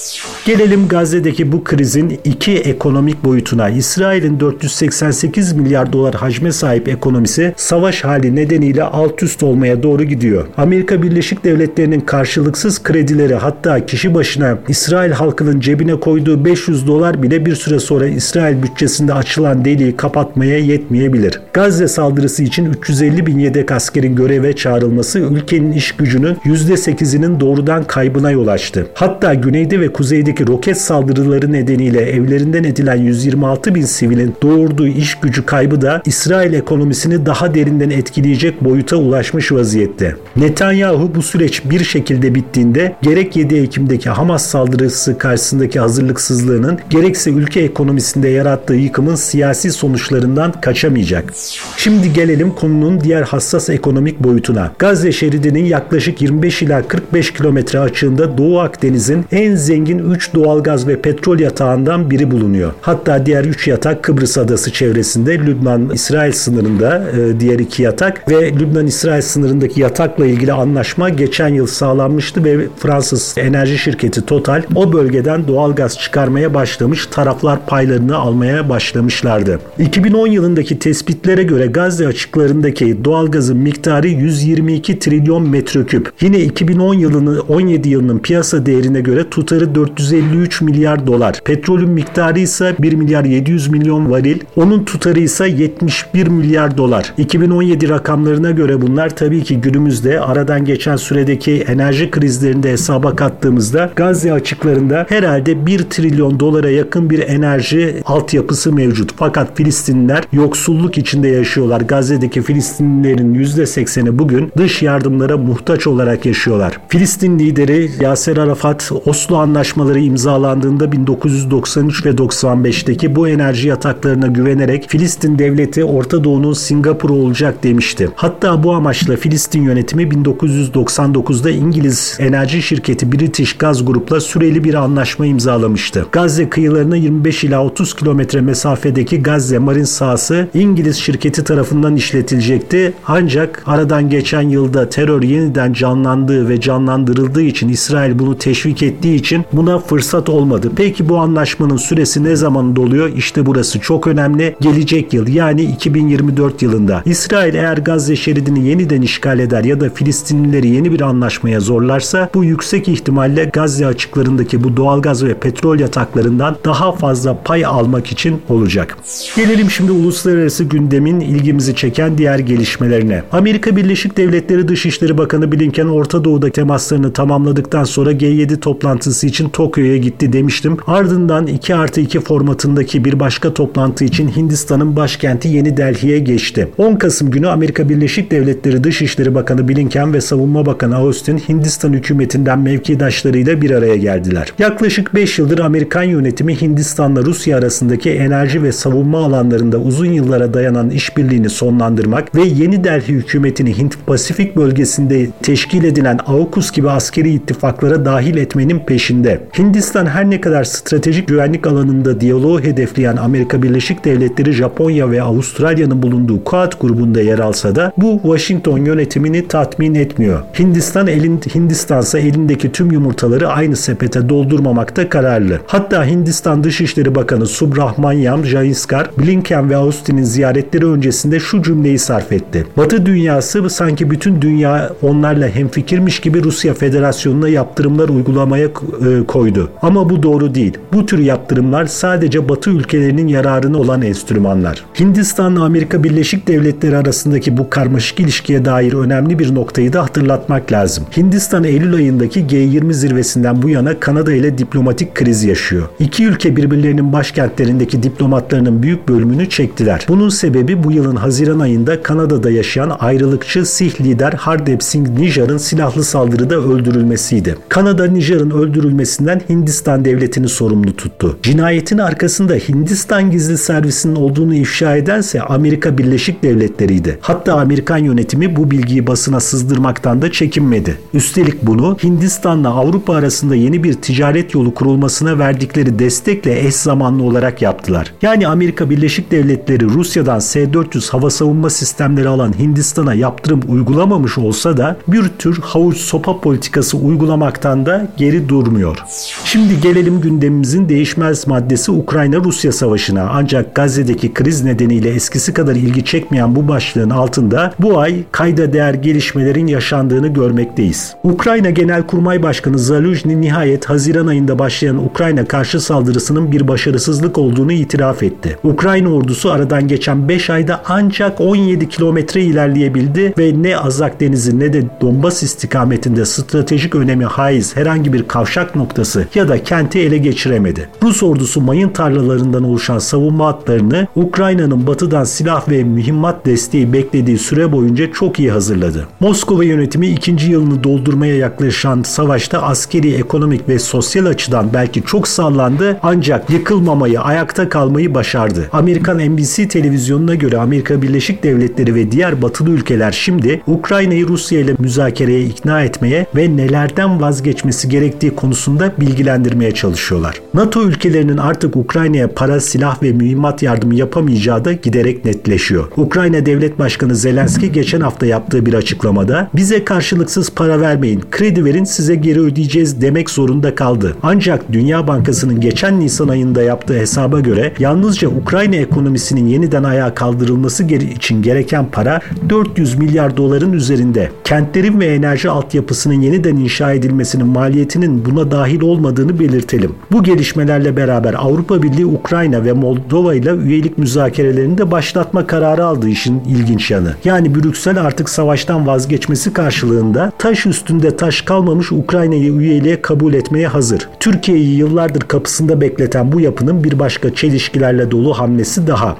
Gelelim 0.44 0.88
Gazze'deki 0.88 1.52
bu 1.52 1.64
krizin 1.64 2.20
iki 2.24 2.52
ekonomik 2.52 3.24
boyutuna. 3.24 3.68
İsrail'in 3.68 4.40
488 4.40 5.52
milyar 5.52 5.92
dolar 5.92 6.14
hacme 6.14 6.52
sahip 6.52 6.88
ekonomisi 6.88 7.54
savaş 7.56 8.04
hali 8.04 8.36
nedeniyle 8.36 8.82
alt 8.82 9.22
üst 9.22 9.42
olmaya 9.42 9.82
doğru 9.82 10.04
gidiyor. 10.04 10.46
Amerika 10.56 11.02
Birleşik 11.02 11.44
Devletleri'nin 11.44 12.00
karşılıksız 12.00 12.82
kredileri 12.82 13.34
hatta 13.34 13.86
kişi 13.86 14.14
başına 14.14 14.58
İsrail 14.68 15.12
halkının 15.12 15.60
cebine 15.60 16.00
koyduğu 16.00 16.44
500 16.44 16.86
dolar 16.86 17.22
bile 17.22 17.46
bir 17.46 17.54
süre 17.54 17.78
sonra 17.78 18.06
İsrail 18.06 18.62
bütçesinde 18.62 19.14
açılan 19.14 19.64
deliği 19.64 19.96
kapatmaya 19.96 20.58
yetmeyebilir. 20.58 21.40
Gazze 21.52 21.88
saldırısı 21.88 22.42
için 22.58 22.72
350 22.72 23.26
bin 23.26 23.38
yedek 23.38 23.72
askerin 23.72 24.16
göreve 24.16 24.56
çağrılması 24.56 25.18
ülkenin 25.18 25.72
iş 25.72 25.92
gücünün 25.92 26.34
%8'inin 26.34 27.40
doğrudan 27.40 27.84
kaybına 27.84 28.30
yol 28.30 28.46
açtı. 28.48 28.86
Hatta 28.94 29.34
güneyde 29.34 29.80
ve 29.80 29.92
kuzeydeki 29.92 30.46
roket 30.46 30.80
saldırıları 30.80 31.52
nedeniyle 31.52 32.00
evlerinden 32.00 32.64
edilen 32.64 32.96
126 32.96 33.74
bin 33.74 33.82
sivilin 33.82 34.34
doğurduğu 34.42 34.86
iş 34.86 35.14
gücü 35.14 35.46
kaybı 35.46 35.80
da 35.80 36.02
İsrail 36.04 36.52
ekonomisini 36.52 37.26
daha 37.26 37.54
derinden 37.54 37.90
etkileyecek 37.90 38.64
boyuta 38.64 38.96
ulaşmış 38.96 39.52
vaziyette. 39.52 40.16
Netanyahu 40.36 41.14
bu 41.14 41.22
süreç 41.22 41.62
bir 41.64 41.84
şekilde 41.84 42.34
bittiğinde 42.34 42.96
gerek 43.02 43.36
7 43.36 43.56
Ekim'deki 43.56 44.10
Hamas 44.10 44.46
saldırısı 44.46 45.18
karşısındaki 45.18 45.80
hazırlıksızlığının 45.80 46.78
gerekse 46.90 47.30
ülke 47.30 47.60
ekonomisinde 47.60 48.28
yarattığı 48.28 48.74
yıkımın 48.74 49.14
siyasi 49.14 49.70
sonuçlarından 49.70 50.52
kaçamayacak. 50.60 51.32
Şimdi 51.76 52.12
gelelim 52.12 52.47
konunun 52.50 53.00
diğer 53.00 53.22
hassas 53.22 53.70
ekonomik 53.70 54.20
boyutuna. 54.20 54.72
Gazze 54.78 55.12
şeridinin 55.12 55.64
yaklaşık 55.64 56.22
25 56.22 56.62
ila 56.62 56.88
45 56.88 57.32
kilometre 57.32 57.78
açığında 57.78 58.38
Doğu 58.38 58.60
Akdeniz'in 58.60 59.24
en 59.32 59.54
zengin 59.54 60.10
3 60.10 60.34
doğalgaz 60.34 60.88
ve 60.88 61.00
petrol 61.00 61.38
yatağından 61.38 62.10
biri 62.10 62.30
bulunuyor. 62.30 62.72
Hatta 62.80 63.26
diğer 63.26 63.44
3 63.44 63.68
yatak 63.68 64.02
Kıbrıs 64.02 64.38
adası 64.38 64.72
çevresinde 64.72 65.38
Lübnan-İsrail 65.38 66.32
sınırında 66.32 67.02
e, 67.18 67.40
diğer 67.40 67.58
2 67.58 67.82
yatak 67.82 68.30
ve 68.30 68.52
Lübnan-İsrail 68.52 69.22
sınırındaki 69.22 69.80
yatakla 69.80 70.26
ilgili 70.26 70.52
anlaşma 70.52 71.08
geçen 71.08 71.48
yıl 71.48 71.66
sağlanmıştı 71.66 72.44
ve 72.44 72.58
Fransız 72.78 73.34
enerji 73.36 73.78
şirketi 73.78 74.26
Total 74.26 74.62
o 74.74 74.92
bölgeden 74.92 75.48
doğalgaz 75.48 75.98
çıkarmaya 75.98 76.54
başlamış 76.54 77.06
taraflar 77.06 77.66
paylarını 77.66 78.16
almaya 78.16 78.68
başlamışlardı. 78.68 79.60
2010 79.78 80.26
yılındaki 80.26 80.78
tespitlere 80.78 81.42
göre 81.42 81.66
Gazze 81.66 82.04
açıklarındaki 82.28 83.04
doğalgazın 83.04 83.56
miktarı 83.56 84.08
122 84.08 84.98
trilyon 84.98 85.48
metreküp. 85.48 86.12
Yine 86.20 86.40
2010 86.40 86.94
yılını 86.94 87.40
17 87.40 87.88
yılının 87.88 88.18
piyasa 88.18 88.66
değerine 88.66 89.00
göre 89.00 89.30
tutarı 89.30 89.74
453 89.74 90.60
milyar 90.60 91.06
dolar. 91.06 91.40
Petrolün 91.44 91.88
miktarı 91.88 92.38
ise 92.40 92.76
1 92.78 92.92
milyar 92.92 93.24
700 93.24 93.68
milyon 93.68 94.10
varil. 94.10 94.40
Onun 94.56 94.84
tutarı 94.84 95.20
ise 95.20 95.48
71 95.48 96.26
milyar 96.26 96.76
dolar. 96.76 97.14
2017 97.18 97.88
rakamlarına 97.88 98.50
göre 98.50 98.82
bunlar 98.82 99.16
tabii 99.16 99.42
ki 99.42 99.60
günümüzde 99.60 100.20
aradan 100.20 100.64
geçen 100.64 100.96
süredeki 100.96 101.52
enerji 101.52 102.10
krizlerinde 102.10 102.70
hesaba 102.70 103.16
kattığımızda 103.16 103.90
Gazze 103.96 104.32
açıklarında 104.32 105.06
herhalde 105.08 105.66
1 105.66 105.82
trilyon 105.82 106.40
dolara 106.40 106.70
yakın 106.70 107.10
bir 107.10 107.18
enerji 107.18 108.02
altyapısı 108.04 108.72
mevcut. 108.72 109.12
Fakat 109.16 109.56
Filistinliler 109.56 110.24
yoksulluk 110.32 110.98
içinde 110.98 111.28
yaşıyorlar. 111.28 111.80
Gazze'deki 112.18 112.42
Filistinlilerin 112.42 113.34
%80'i 113.34 114.18
bugün 114.18 114.52
dış 114.56 114.82
yardımlara 114.82 115.36
muhtaç 115.36 115.86
olarak 115.86 116.26
yaşıyorlar. 116.26 116.80
Filistin 116.88 117.38
lideri 117.38 117.90
Yaser 118.00 118.36
Arafat 118.36 118.92
Oslo 119.04 119.36
anlaşmaları 119.36 120.00
imzalandığında 120.00 120.92
1993 120.92 122.06
ve 122.06 122.10
95'teki 122.10 123.16
bu 123.16 123.28
enerji 123.28 123.68
yataklarına 123.68 124.26
güvenerek 124.26 124.88
Filistin 124.88 125.38
devleti 125.38 125.84
Orta 125.84 126.24
Doğu'nun 126.24 126.52
Singapur'u 126.52 127.12
olacak 127.12 127.62
demişti. 127.62 128.08
Hatta 128.14 128.62
bu 128.62 128.72
amaçla 128.72 129.16
Filistin 129.16 129.62
yönetimi 129.62 130.02
1999'da 130.02 131.50
İngiliz 131.50 132.16
enerji 132.20 132.62
şirketi 132.62 133.12
British 133.12 133.58
Gaz 133.58 133.84
Group'la 133.84 134.20
süreli 134.20 134.64
bir 134.64 134.74
anlaşma 134.74 135.26
imzalamıştı. 135.26 136.06
Gazze 136.12 136.48
kıyılarına 136.48 136.96
25 136.96 137.44
ila 137.44 137.64
30 137.64 137.94
kilometre 137.94 138.40
mesafedeki 138.40 139.22
Gazze 139.22 139.58
marin 139.58 139.84
sahası 139.84 140.48
İngiliz 140.54 140.96
şirketi 140.96 141.44
tarafından 141.44 141.96
işletilecekti. 142.08 142.92
Ancak 143.06 143.62
aradan 143.66 144.10
geçen 144.10 144.42
yılda 144.42 144.88
terör 144.88 145.22
yeniden 145.22 145.72
canlandığı 145.72 146.48
ve 146.48 146.60
canlandırıldığı 146.60 147.42
için 147.42 147.68
İsrail 147.68 148.18
bunu 148.18 148.38
teşvik 148.38 148.82
ettiği 148.82 149.14
için 149.14 149.44
buna 149.52 149.78
fırsat 149.78 150.28
olmadı. 150.28 150.72
Peki 150.76 151.08
bu 151.08 151.18
anlaşmanın 151.18 151.76
süresi 151.76 152.24
ne 152.24 152.36
zaman 152.36 152.76
doluyor? 152.76 153.12
İşte 153.16 153.46
burası 153.46 153.80
çok 153.80 154.06
önemli. 154.06 154.56
Gelecek 154.60 155.14
yıl 155.14 155.28
yani 155.28 155.62
2024 155.62 156.62
yılında 156.62 157.02
İsrail 157.04 157.54
eğer 157.54 157.78
Gazze 157.78 158.16
şeridini 158.16 158.68
yeniden 158.68 159.02
işgal 159.02 159.38
eder 159.38 159.64
ya 159.64 159.80
da 159.80 159.90
Filistinlileri 159.90 160.68
yeni 160.68 160.92
bir 160.92 161.00
anlaşmaya 161.00 161.60
zorlarsa 161.60 162.30
bu 162.34 162.44
yüksek 162.44 162.88
ihtimalle 162.88 163.44
Gazze 163.44 163.86
açıklarındaki 163.86 164.64
bu 164.64 164.76
doğalgaz 164.76 165.24
ve 165.24 165.34
petrol 165.34 165.78
yataklarından 165.78 166.56
daha 166.64 166.92
fazla 166.92 167.42
pay 167.42 167.64
almak 167.64 168.12
için 168.12 168.42
olacak. 168.48 168.98
Gelelim 169.36 169.70
şimdi 169.70 169.92
uluslararası 169.92 170.64
gündemin 170.64 171.20
ilgimizi 171.20 171.74
çeken 171.74 171.97
diğer 172.18 172.38
gelişmelerine. 172.38 173.22
Amerika 173.32 173.76
Birleşik 173.76 174.16
Devletleri 174.16 174.68
Dışişleri 174.68 175.18
Bakanı 175.18 175.52
Blinken 175.52 175.86
Orta 175.86 176.24
Doğu'da 176.24 176.50
temaslarını 176.50 177.12
tamamladıktan 177.12 177.84
sonra 177.84 178.12
G7 178.12 178.60
toplantısı 178.60 179.26
için 179.26 179.48
Tokyo'ya 179.48 179.96
gitti 179.96 180.32
demiştim. 180.32 180.76
Ardından 180.86 181.46
2 181.46 181.74
artı 181.74 182.00
2 182.00 182.20
formatındaki 182.20 183.04
bir 183.04 183.20
başka 183.20 183.54
toplantı 183.54 184.04
için 184.04 184.28
Hindistan'ın 184.28 184.96
başkenti 184.96 185.48
Yeni 185.48 185.76
Delhi'ye 185.76 186.18
geçti. 186.18 186.68
10 186.78 186.96
Kasım 186.96 187.30
günü 187.30 187.48
Amerika 187.48 187.88
Birleşik 187.88 188.30
Devletleri 188.30 188.84
Dışişleri 188.84 189.34
Bakanı 189.34 189.68
Blinken 189.68 190.14
ve 190.14 190.20
Savunma 190.20 190.66
Bakanı 190.66 190.96
Austin 190.96 191.38
Hindistan 191.38 191.92
hükümetinden 191.92 192.58
mevkidaşlarıyla 192.58 193.62
bir 193.62 193.70
araya 193.70 193.96
geldiler. 193.96 194.52
Yaklaşık 194.58 195.14
5 195.14 195.38
yıldır 195.38 195.58
Amerikan 195.58 196.02
yönetimi 196.02 196.60
Hindistan'la 196.60 197.22
Rusya 197.22 197.58
arasındaki 197.58 198.10
enerji 198.10 198.62
ve 198.62 198.72
savunma 198.72 199.18
alanlarında 199.24 199.78
uzun 199.78 200.12
yıllara 200.12 200.54
dayanan 200.54 200.90
işbirliğini 200.90 201.50
sonlandırmak 201.88 202.34
ve 202.34 202.42
Yeni 202.42 202.84
Delhi 202.84 203.08
hükümetini 203.08 203.78
Hint 203.78 204.06
Pasifik 204.06 204.56
bölgesinde 204.56 205.26
teşkil 205.42 205.84
edilen 205.84 206.18
AUKUS 206.26 206.72
gibi 206.72 206.90
askeri 206.90 207.30
ittifaklara 207.30 208.04
dahil 208.04 208.36
etmenin 208.36 208.78
peşinde. 208.78 209.40
Hindistan 209.58 210.06
her 210.06 210.30
ne 210.30 210.40
kadar 210.40 210.64
stratejik 210.64 211.28
güvenlik 211.28 211.66
alanında 211.66 212.20
diyaloğu 212.20 212.60
hedefleyen 212.60 213.16
Amerika 213.16 213.62
Birleşik 213.62 214.04
Devletleri, 214.04 214.52
Japonya 214.52 215.10
ve 215.10 215.22
Avustralya'nın 215.22 216.02
bulunduğu 216.02 216.44
Quad 216.44 216.72
grubunda 216.80 217.20
yer 217.20 217.38
alsa 217.38 217.74
da 217.74 217.92
bu 217.96 218.20
Washington 218.22 218.78
yönetimini 218.78 219.48
tatmin 219.48 219.94
etmiyor. 219.94 220.40
Hindistan 220.58 221.06
elin 221.06 221.40
Hindistansa 221.54 222.18
elindeki 222.18 222.72
tüm 222.72 222.92
yumurtaları 222.92 223.48
aynı 223.48 223.76
sepete 223.76 224.28
doldurmamakta 224.28 225.08
kararlı. 225.08 225.60
Hatta 225.66 226.04
Hindistan 226.04 226.64
Dışişleri 226.64 227.14
Bakanı 227.14 227.46
Subrahmanyam 227.46 228.44
Jaiscar, 228.44 229.10
Blinken 229.18 229.70
ve 229.70 229.76
Austin'in 229.76 230.22
ziyaretleri 230.22 230.86
öncesinde 230.86 231.40
şu 231.40 231.62
cümleyi 231.78 231.98
sarf 231.98 232.32
etti. 232.32 232.66
Batı 232.76 233.06
dünyası 233.06 233.70
sanki 233.70 234.10
bütün 234.10 234.42
dünya 234.42 234.90
onlarla 235.02 235.48
hemfikirmiş 235.48 236.20
gibi 236.20 236.44
Rusya 236.44 236.74
Federasyonu'na 236.74 237.48
yaptırımlar 237.48 238.08
uygulamaya 238.08 238.66
e, 238.66 239.26
koydu. 239.26 239.70
Ama 239.82 240.10
bu 240.10 240.22
doğru 240.22 240.54
değil. 240.54 240.78
Bu 240.92 241.06
tür 241.06 241.18
yaptırımlar 241.18 241.86
sadece 241.86 242.48
Batı 242.48 242.70
ülkelerinin 242.70 243.28
yararına 243.28 243.78
olan 243.78 244.02
enstrümanlar. 244.02 244.84
Hindistan'la 245.00 245.64
Amerika 245.64 246.04
Birleşik 246.04 246.48
Devletleri 246.48 246.96
arasındaki 246.96 247.56
bu 247.56 247.70
karmaşık 247.70 248.20
ilişkiye 248.20 248.64
dair 248.64 248.92
önemli 248.92 249.38
bir 249.38 249.54
noktayı 249.54 249.92
da 249.92 250.02
hatırlatmak 250.02 250.72
lazım. 250.72 251.04
Hindistan 251.16 251.64
Eylül 251.64 251.94
ayındaki 251.94 252.40
G20 252.40 252.92
zirvesinden 252.92 253.62
bu 253.62 253.68
yana 253.68 254.00
Kanada 254.00 254.32
ile 254.32 254.58
diplomatik 254.58 255.14
kriz 255.14 255.44
yaşıyor. 255.44 255.88
İki 256.00 256.24
ülke 256.24 256.56
birbirlerinin 256.56 257.12
başkentlerindeki 257.12 258.02
diplomatlarının 258.02 258.82
büyük 258.82 259.08
bölümünü 259.08 259.48
çektiler. 259.48 260.06
Bunun 260.08 260.28
sebebi 260.28 260.84
bu 260.84 260.92
yılın 260.92 261.16
Haziran 261.16 261.60
ayında 261.68 262.02
Kanada'da 262.02 262.50
yaşayan 262.50 262.96
ayrılıkçı 263.00 263.66
Sih 263.66 264.00
lider 264.00 264.32
Hardep 264.32 264.82
Singh 264.82 265.08
Nijar'ın 265.08 265.58
silahlı 265.58 266.04
saldırıda 266.04 266.56
öldürülmesiydi. 266.56 267.56
Kanada 267.68 268.06
Nijar'ın 268.06 268.50
öldürülmesinden 268.50 269.40
Hindistan 269.48 270.04
devletini 270.04 270.48
sorumlu 270.48 270.96
tuttu. 270.96 271.38
Cinayetin 271.42 271.98
arkasında 271.98 272.54
Hindistan 272.54 273.30
gizli 273.30 273.58
servisinin 273.58 274.16
olduğunu 274.16 274.54
ifşa 274.54 274.96
edense 274.96 275.42
Amerika 275.42 275.98
Birleşik 275.98 276.42
Devletleri'ydi. 276.42 277.18
Hatta 277.20 277.54
Amerikan 277.54 277.98
yönetimi 277.98 278.56
bu 278.56 278.70
bilgiyi 278.70 279.06
basına 279.06 279.40
sızdırmaktan 279.40 280.22
da 280.22 280.32
çekinmedi. 280.32 280.98
Üstelik 281.14 281.62
bunu 281.62 281.96
Hindistan'la 282.02 282.68
Avrupa 282.68 283.14
arasında 283.14 283.54
yeni 283.54 283.84
bir 283.84 283.94
ticaret 283.94 284.54
yolu 284.54 284.74
kurulmasına 284.74 285.38
verdikleri 285.38 285.98
destekle 285.98 286.66
eş 286.66 286.74
zamanlı 286.74 287.22
olarak 287.22 287.62
yaptılar. 287.62 288.12
Yani 288.22 288.48
Amerika 288.48 288.90
Birleşik 288.90 289.30
Devletleri 289.30 289.84
Rusya'dan 289.84 290.38
S-400 290.38 291.10
hava 291.10 291.30
savunma 291.30 291.57
savunma 291.58 291.70
sistemleri 291.70 292.28
alan 292.28 292.52
Hindistan'a 292.58 293.14
yaptırım 293.14 293.60
uygulamamış 293.68 294.38
olsa 294.38 294.76
da 294.76 294.96
bir 295.08 295.28
tür 295.38 295.60
havuç 295.60 295.96
sopa 295.96 296.40
politikası 296.40 296.96
uygulamaktan 296.96 297.86
da 297.86 298.08
geri 298.16 298.48
durmuyor. 298.48 298.96
Şimdi 299.44 299.80
gelelim 299.80 300.20
gündemimizin 300.20 300.88
değişmez 300.88 301.46
maddesi 301.46 301.90
Ukrayna-Rusya 301.90 302.72
savaşına. 302.72 303.30
Ancak 303.32 303.74
Gazze'deki 303.74 304.34
kriz 304.34 304.64
nedeniyle 304.64 305.10
eskisi 305.10 305.54
kadar 305.54 305.76
ilgi 305.76 306.04
çekmeyen 306.04 306.56
bu 306.56 306.68
başlığın 306.68 307.10
altında 307.10 307.72
bu 307.78 307.98
ay 307.98 308.22
kayda 308.32 308.72
değer 308.72 308.94
gelişmelerin 308.94 309.66
yaşandığını 309.66 310.28
görmekteyiz. 310.28 311.14
Ukrayna 311.24 311.70
Genelkurmay 311.70 312.42
Başkanı 312.42 312.78
Zaluzhny 312.78 313.40
nihayet 313.40 313.84
Haziran 313.84 314.26
ayında 314.26 314.58
başlayan 314.58 315.04
Ukrayna 315.04 315.44
karşı 315.44 315.80
saldırısının 315.80 316.52
bir 316.52 316.68
başarısızlık 316.68 317.38
olduğunu 317.38 317.72
itiraf 317.72 318.22
etti. 318.22 318.58
Ukrayna 318.64 319.08
ordusu 319.08 319.50
aradan 319.50 319.88
geçen 319.88 320.28
5 320.28 320.50
ayda 320.50 320.82
ancak 320.88 321.40
17 321.48 321.88
kilometre 321.88 322.42
ilerleyebildi 322.42 323.34
ve 323.38 323.62
ne 323.62 323.76
Azak 323.76 324.20
Denizi 324.20 324.60
ne 324.60 324.72
de 324.72 324.82
Donbas 325.00 325.42
istikametinde 325.42 326.24
stratejik 326.24 326.94
önemi 326.94 327.24
haiz 327.24 327.76
herhangi 327.76 328.12
bir 328.12 328.28
kavşak 328.28 328.76
noktası 328.76 329.26
ya 329.34 329.48
da 329.48 329.62
kenti 329.62 329.98
ele 329.98 330.18
geçiremedi. 330.18 330.88
Rus 331.02 331.22
ordusu 331.22 331.60
mayın 331.60 331.88
tarlalarından 331.88 332.64
oluşan 332.64 332.98
savunma 332.98 333.46
hatlarını 333.46 334.06
Ukrayna'nın 334.16 334.86
batıdan 334.86 335.24
silah 335.24 335.68
ve 335.68 335.84
mühimmat 335.84 336.46
desteği 336.46 336.92
beklediği 336.92 337.38
süre 337.38 337.72
boyunca 337.72 338.12
çok 338.12 338.38
iyi 338.38 338.50
hazırladı. 338.50 339.06
Moskova 339.20 339.64
yönetimi 339.64 340.06
ikinci 340.06 340.50
yılını 340.50 340.84
doldurmaya 340.84 341.36
yaklaşan 341.36 342.02
savaşta 342.02 342.62
askeri, 342.62 343.14
ekonomik 343.14 343.68
ve 343.68 343.78
sosyal 343.78 344.26
açıdan 344.26 344.70
belki 344.74 345.02
çok 345.02 345.28
sallandı 345.28 345.98
ancak 346.02 346.50
yıkılmamayı, 346.50 347.20
ayakta 347.20 347.68
kalmayı 347.68 348.14
başardı. 348.14 348.68
Amerikan 348.72 349.18
NBC 349.18 349.68
televizyonuna 349.68 350.34
göre 350.34 350.58
Amerika 350.58 351.02
Birleşik 351.02 351.27
Devletleri 351.42 351.94
ve 351.94 352.12
diğer 352.12 352.42
batılı 352.42 352.70
ülkeler 352.70 353.12
şimdi 353.12 353.62
Ukrayna'yı 353.66 354.28
Rusya 354.28 354.60
ile 354.60 354.74
müzakereye 354.78 355.44
ikna 355.44 355.82
etmeye 355.82 356.26
ve 356.36 356.56
nelerden 356.56 357.20
vazgeçmesi 357.20 357.88
gerektiği 357.88 358.34
konusunda 358.34 358.92
bilgilendirmeye 359.00 359.72
çalışıyorlar. 359.72 360.40
NATO 360.54 360.82
ülkelerinin 360.82 361.36
artık 361.36 361.76
Ukrayna'ya 361.76 362.34
para, 362.34 362.60
silah 362.60 363.02
ve 363.02 363.12
mühimmat 363.12 363.62
yardımı 363.62 363.94
yapamayacağı 363.94 364.64
da 364.64 364.72
giderek 364.72 365.24
netleşiyor. 365.24 365.84
Ukrayna 365.96 366.46
Devlet 366.46 366.78
Başkanı 366.78 367.16
Zelenski 367.16 367.72
geçen 367.72 368.00
hafta 368.00 368.26
yaptığı 368.26 368.66
bir 368.66 368.74
açıklamada 368.74 369.50
bize 369.54 369.84
karşılıksız 369.84 370.50
para 370.50 370.80
vermeyin, 370.80 371.22
kredi 371.30 371.64
verin 371.64 371.84
size 371.84 372.14
geri 372.14 372.40
ödeyeceğiz 372.40 373.00
demek 373.00 373.30
zorunda 373.30 373.74
kaldı. 373.74 374.16
Ancak 374.22 374.72
Dünya 374.72 375.06
Bankası'nın 375.08 375.60
geçen 375.60 376.00
Nisan 376.00 376.28
ayında 376.28 376.62
yaptığı 376.62 376.98
hesaba 376.98 377.40
göre 377.40 377.72
yalnızca 377.78 378.28
Ukrayna 378.28 378.76
ekonomisinin 378.76 379.46
yeniden 379.46 379.84
ayağa 379.84 380.14
kaldırılması 380.14 380.84
için 381.18 381.42
gereken 381.42 381.86
para 381.92 382.20
400 382.48 382.98
milyar 382.98 383.36
doların 383.36 383.72
üzerinde. 383.72 384.30
Kentlerin 384.44 385.00
ve 385.00 385.06
enerji 385.06 385.50
altyapısının 385.50 386.20
yeniden 386.20 386.56
inşa 386.56 386.92
edilmesinin 386.92 387.46
maliyetinin 387.46 388.24
buna 388.24 388.50
dahil 388.50 388.80
olmadığını 388.80 389.38
belirtelim. 389.38 389.94
Bu 390.12 390.22
gelişmelerle 390.22 390.96
beraber 390.96 391.34
Avrupa 391.34 391.82
Birliği 391.82 392.06
Ukrayna 392.06 392.64
ve 392.64 392.72
Moldova 392.72 393.34
ile 393.34 393.50
üyelik 393.50 393.98
müzakerelerini 393.98 394.78
de 394.78 394.90
başlatma 394.90 395.46
kararı 395.46 395.84
aldı 395.84 396.08
işin 396.08 396.40
ilginç 396.40 396.90
yanı. 396.90 397.14
Yani 397.24 397.54
Brüksel 397.54 398.00
artık 398.00 398.28
savaştan 398.28 398.86
vazgeçmesi 398.86 399.52
karşılığında 399.52 400.32
taş 400.38 400.66
üstünde 400.66 401.16
taş 401.16 401.42
kalmamış 401.42 401.92
Ukrayna'yı 401.92 402.52
üyeliğe 402.52 403.02
kabul 403.02 403.34
etmeye 403.34 403.66
hazır. 403.66 404.08
Türkiye'yi 404.20 404.76
yıllardır 404.76 405.20
kapısında 405.20 405.80
bekleten 405.80 406.32
bu 406.32 406.40
yapının 406.40 406.84
bir 406.84 406.98
başka 406.98 407.34
çelişkilerle 407.34 408.10
dolu 408.10 408.38
hamlesi 408.38 408.86
daha. 408.86 409.16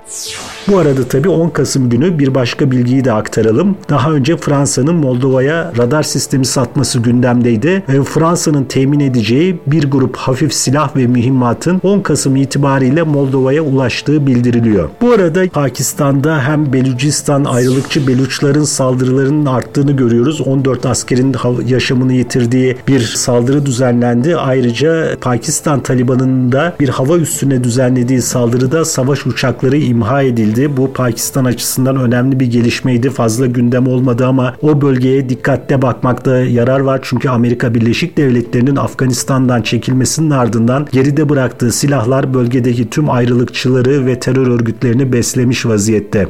Bu 0.68 0.78
arada 0.78 1.04
tabii 1.08 1.28
10 1.28 1.50
Kasım 1.50 1.87
günü 1.90 2.18
bir 2.18 2.34
başka 2.34 2.70
bilgiyi 2.70 3.04
de 3.04 3.12
aktaralım. 3.12 3.76
Daha 3.88 4.12
önce 4.12 4.36
Fransa'nın 4.36 4.94
Moldova'ya 4.94 5.72
radar 5.78 6.02
sistemi 6.02 6.46
satması 6.46 6.98
gündemdeydi. 6.98 7.82
Fransa'nın 8.04 8.64
temin 8.64 9.00
edeceği 9.00 9.60
bir 9.66 9.90
grup 9.90 10.16
hafif 10.16 10.54
silah 10.54 10.96
ve 10.96 11.06
mühimmatın 11.06 11.80
10 11.82 12.00
Kasım 12.00 12.36
itibariyle 12.36 13.02
Moldova'ya 13.02 13.62
ulaştığı 13.62 14.26
bildiriliyor. 14.26 14.88
Bu 15.00 15.10
arada 15.10 15.48
Pakistan'da 15.48 16.40
hem 16.42 16.72
Belucistan 16.72 17.44
ayrılıkçı 17.44 18.06
Beluçların 18.06 18.64
saldırılarının 18.64 19.46
arttığını 19.46 19.92
görüyoruz. 19.92 20.40
14 20.40 20.86
askerin 20.86 21.36
yaşamını 21.66 22.12
yitirdiği 22.12 22.76
bir 22.88 23.00
saldırı 23.00 23.66
düzenlendi. 23.66 24.36
Ayrıca 24.36 25.16
Pakistan 25.20 25.80
Taliban'ın 25.80 26.52
da 26.52 26.76
bir 26.80 26.88
hava 26.88 27.16
üssüne 27.16 27.64
düzenlediği 27.64 28.22
saldırıda 28.22 28.84
savaş 28.84 29.26
uçakları 29.26 29.76
imha 29.76 30.22
edildi. 30.22 30.76
Bu 30.76 30.92
Pakistan 30.92 31.44
açısından 31.44 31.77
önemli 31.86 32.40
bir 32.40 32.46
gelişmeydi. 32.46 33.10
Fazla 33.10 33.46
gündem 33.46 33.86
olmadı 33.86 34.26
ama 34.26 34.54
o 34.62 34.80
bölgeye 34.80 35.28
dikkatle 35.28 35.82
bakmakta 35.82 36.38
yarar 36.38 36.80
var. 36.80 37.00
Çünkü 37.02 37.28
Amerika 37.28 37.74
Birleşik 37.74 38.16
Devletleri'nin 38.16 38.76
Afganistan'dan 38.76 39.62
çekilmesinin 39.62 40.30
ardından 40.30 40.86
geride 40.92 41.28
bıraktığı 41.28 41.72
silahlar 41.72 42.34
bölgedeki 42.34 42.90
tüm 42.90 43.10
ayrılıkçıları 43.10 44.06
ve 44.06 44.20
terör 44.20 44.46
örgütlerini 44.46 45.12
beslemiş 45.12 45.66
vaziyette. 45.66 46.28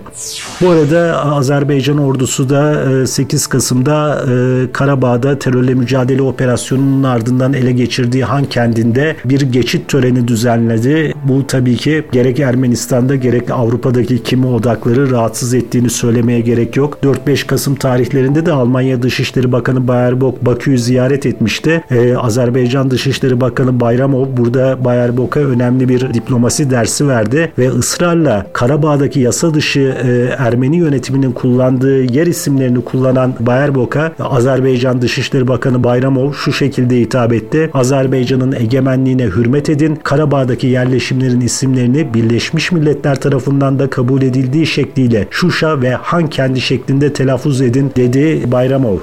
Bu 0.61 0.71
arada 0.71 1.25
Azerbaycan 1.25 1.99
ordusu 1.99 2.51
da 2.51 3.07
8 3.07 3.47
Kasım'da 3.47 4.25
Karabağ'da 4.73 5.39
terörle 5.39 5.75
mücadele 5.75 6.23
operasyonunun 6.23 7.03
ardından 7.03 7.53
ele 7.53 7.73
geçirdiği 7.73 8.25
Han 8.25 8.45
kendinde 8.45 9.17
bir 9.25 9.41
geçit 9.41 9.89
töreni 9.89 10.29
düzenledi. 10.29 11.15
Bu 11.25 11.47
tabii 11.47 11.77
ki 11.77 12.05
gerek 12.13 12.41
Ermenistan'da 12.41 13.17
gerek 13.17 13.51
Avrupa'daki 13.51 14.23
kimi 14.23 14.47
odakları 14.47 15.11
rahatsız 15.11 15.38
ettiğini 15.55 15.91
söylemeye 15.91 16.41
gerek 16.41 16.77
yok. 16.77 16.99
4-5 17.03 17.47
Kasım 17.47 17.75
tarihlerinde 17.75 18.47
de 18.47 18.53
Almanya 18.53 19.03
Dışişleri 19.03 19.53
Bakanı 19.53 19.89
Bayerbok 19.89 20.47
Bakü'yü 20.47 20.79
ziyaret 20.79 21.27
etmişti. 21.27 21.85
Ee, 21.91 22.17
Azerbaycan 22.17 22.91
Dışişleri 22.91 23.41
Bakanı 23.41 23.81
Bayramov 23.81 24.27
burada 24.37 24.85
Bayerbok'a 24.85 25.41
önemli 25.41 25.89
bir 25.89 26.15
diplomasi 26.15 26.71
dersi 26.71 27.09
verdi 27.09 27.53
ve 27.59 27.71
ısrarla 27.71 28.47
Karabağ'daki 28.53 29.21
yasa 29.21 29.55
dışı 29.55 29.81
e, 29.81 30.35
Ermeni 30.39 30.77
yönetiminin 30.77 31.33
kullandığı 31.33 32.03
yer 32.03 32.27
isimlerini 32.27 32.81
kullanan 32.85 33.35
Bayerbok'a 33.41 34.13
Azerbaycan 34.19 35.03
Dışişleri 35.03 35.49
Bakanı 35.49 35.85
Bayramov 35.85 36.33
şu 36.33 36.53
şekilde 36.53 37.01
hitap 37.01 37.33
etti. 37.33 37.71
Azerbaycan'ın 37.75 38.53
egemenliğine 38.53 39.25
hürmet 39.25 39.71
edin. 39.71 39.99
Karabağ'daki 40.03 40.67
yerleşimlerin 40.67 41.41
isimlerini 41.41 42.15
Birleşmiş 42.15 42.73
Milletler 42.73 43.21
tarafından 43.21 43.79
da 43.79 43.91
kabul 43.91 44.23
edildiği 44.23 44.67
şekliyle 44.67 45.28
Şuşa 45.31 45.83
ve 45.83 45.95
Han 45.95 46.27
kendi 46.27 46.61
şeklinde 46.61 47.13
telaffuz 47.13 47.61
edin 47.61 47.93
dedi 47.97 48.53
Bayramov. 48.53 48.97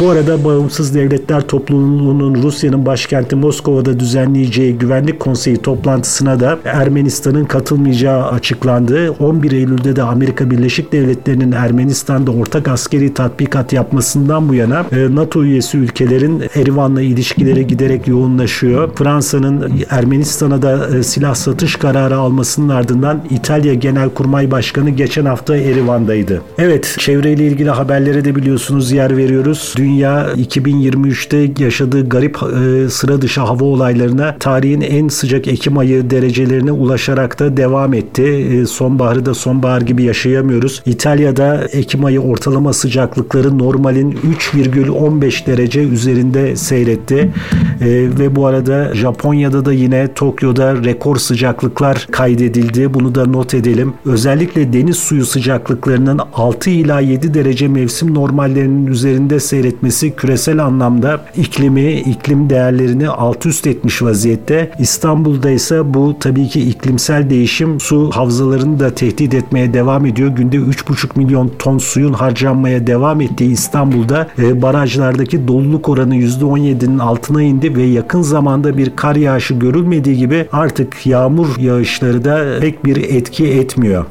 Bu 0.00 0.10
arada 0.10 0.44
Bağımsız 0.44 0.94
Devletler 0.94 1.40
Topluluğu'nun 1.40 2.42
Rusya'nın 2.42 2.86
başkenti 2.86 3.36
Moskova'da 3.36 4.00
düzenleyeceği 4.00 4.78
Güvenlik 4.78 5.20
Konseyi 5.20 5.56
toplantısına 5.56 6.40
da 6.40 6.58
Ermenistan'ın 6.64 7.44
katılmayacağı 7.44 8.24
açıklandı. 8.24 9.10
11 9.10 9.52
Eylül'de 9.52 9.96
de 9.96 10.02
Amerika 10.02 10.50
Birleşik 10.50 10.92
Devletleri'nin 10.92 11.52
Ermenistan'da 11.52 12.30
ortak 12.30 12.68
askeri 12.68 13.14
tatbikat 13.14 13.72
yapmasından 13.72 14.48
bu 14.48 14.54
yana 14.54 14.86
e, 14.92 15.14
NATO 15.14 15.44
üyesi 15.44 15.78
ülkelerin 15.78 16.42
Erivan'la 16.54 17.02
ilişkileri 17.02 17.66
giderek 17.66 18.08
yoğunlaşıyor. 18.08 18.90
Fransa'nın 18.94 19.72
Ermenistan'a 19.90 20.62
da 20.62 20.96
e, 20.96 21.02
silah 21.02 21.34
satış 21.34 21.76
kararı 21.76 22.16
almasının 22.16 22.68
ardından 22.68 23.20
İtalya 23.30 23.74
Genelkurmay 23.74 24.50
Başkanı 24.50 24.90
geçen 24.90 25.24
hafta 25.24 25.55
Erivan'daydı. 25.58 26.42
Evet, 26.58 26.96
çevreyle 26.98 27.46
ilgili 27.46 27.70
haberlere 27.70 28.24
de 28.24 28.36
biliyorsunuz 28.36 28.92
yer 28.92 29.16
veriyoruz. 29.16 29.74
Dünya 29.76 30.26
2023'te 30.32 31.64
yaşadığı 31.64 32.08
garip 32.08 32.36
e, 32.36 32.88
sıra 32.88 33.22
dışı 33.22 33.40
hava 33.40 33.64
olaylarına 33.64 34.36
tarihin 34.40 34.80
en 34.80 35.08
sıcak 35.08 35.48
Ekim 35.48 35.78
ayı 35.78 36.10
derecelerine 36.10 36.72
ulaşarak 36.72 37.38
da 37.38 37.56
devam 37.56 37.94
etti. 37.94 38.22
E, 38.22 38.66
sonbaharı 38.66 39.26
da 39.26 39.34
sonbahar 39.34 39.80
gibi 39.80 40.02
yaşayamıyoruz. 40.02 40.82
İtalya'da 40.86 41.64
Ekim 41.72 42.04
ayı 42.04 42.20
ortalama 42.20 42.72
sıcaklıkları 42.72 43.58
normalin 43.58 44.12
3,15 44.12 45.46
derece 45.46 45.80
üzerinde 45.80 46.56
seyretti. 46.56 47.32
E, 47.80 47.86
ve 48.18 48.36
bu 48.36 48.46
arada 48.46 48.94
Japonya'da 48.94 49.64
da 49.64 49.72
yine 49.72 50.14
Tokyo'da 50.14 50.84
rekor 50.84 51.16
sıcaklıklar 51.16 52.06
kaydedildi. 52.10 52.94
Bunu 52.94 53.14
da 53.14 53.26
not 53.26 53.54
edelim. 53.54 53.94
Özellikle 54.04 54.72
deniz 54.72 54.96
suyu 54.96 55.26
sıcaklıklarının 55.46 56.20
6 56.34 56.70
ila 56.70 57.00
7 57.00 57.34
derece 57.34 57.68
mevsim 57.68 58.14
normallerinin 58.14 58.86
üzerinde 58.86 59.40
seyretmesi 59.40 60.16
küresel 60.16 60.64
anlamda 60.64 61.20
iklimi, 61.36 61.92
iklim 61.92 62.50
değerlerini 62.50 63.08
alt 63.08 63.46
üst 63.46 63.66
etmiş 63.66 64.02
vaziyette. 64.02 64.70
İstanbul'da 64.78 65.50
ise 65.50 65.94
bu 65.94 66.16
tabii 66.20 66.48
ki 66.48 66.60
iklimsel 66.60 67.30
değişim 67.30 67.80
su 67.80 68.10
havzalarını 68.10 68.80
da 68.80 68.94
tehdit 68.94 69.34
etmeye 69.34 69.74
devam 69.74 70.06
ediyor. 70.06 70.28
Günde 70.28 70.56
3,5 70.56 71.18
milyon 71.18 71.52
ton 71.58 71.78
suyun 71.78 72.12
harcanmaya 72.12 72.86
devam 72.86 73.20
ettiği 73.20 73.50
İstanbul'da 73.50 74.28
e, 74.38 74.62
barajlardaki 74.62 75.48
doluluk 75.48 75.88
oranı 75.88 76.16
%17'nin 76.16 76.98
altına 76.98 77.42
indi 77.42 77.76
ve 77.76 77.82
yakın 77.82 78.22
zamanda 78.22 78.78
bir 78.78 78.96
kar 78.96 79.16
yağışı 79.16 79.54
görülmediği 79.54 80.16
gibi 80.16 80.48
artık 80.52 81.06
yağmur 81.06 81.58
yağışları 81.58 82.24
da 82.24 82.60
pek 82.60 82.84
bir 82.84 82.96
etki 82.96 83.46
etmiyor. 83.46 84.04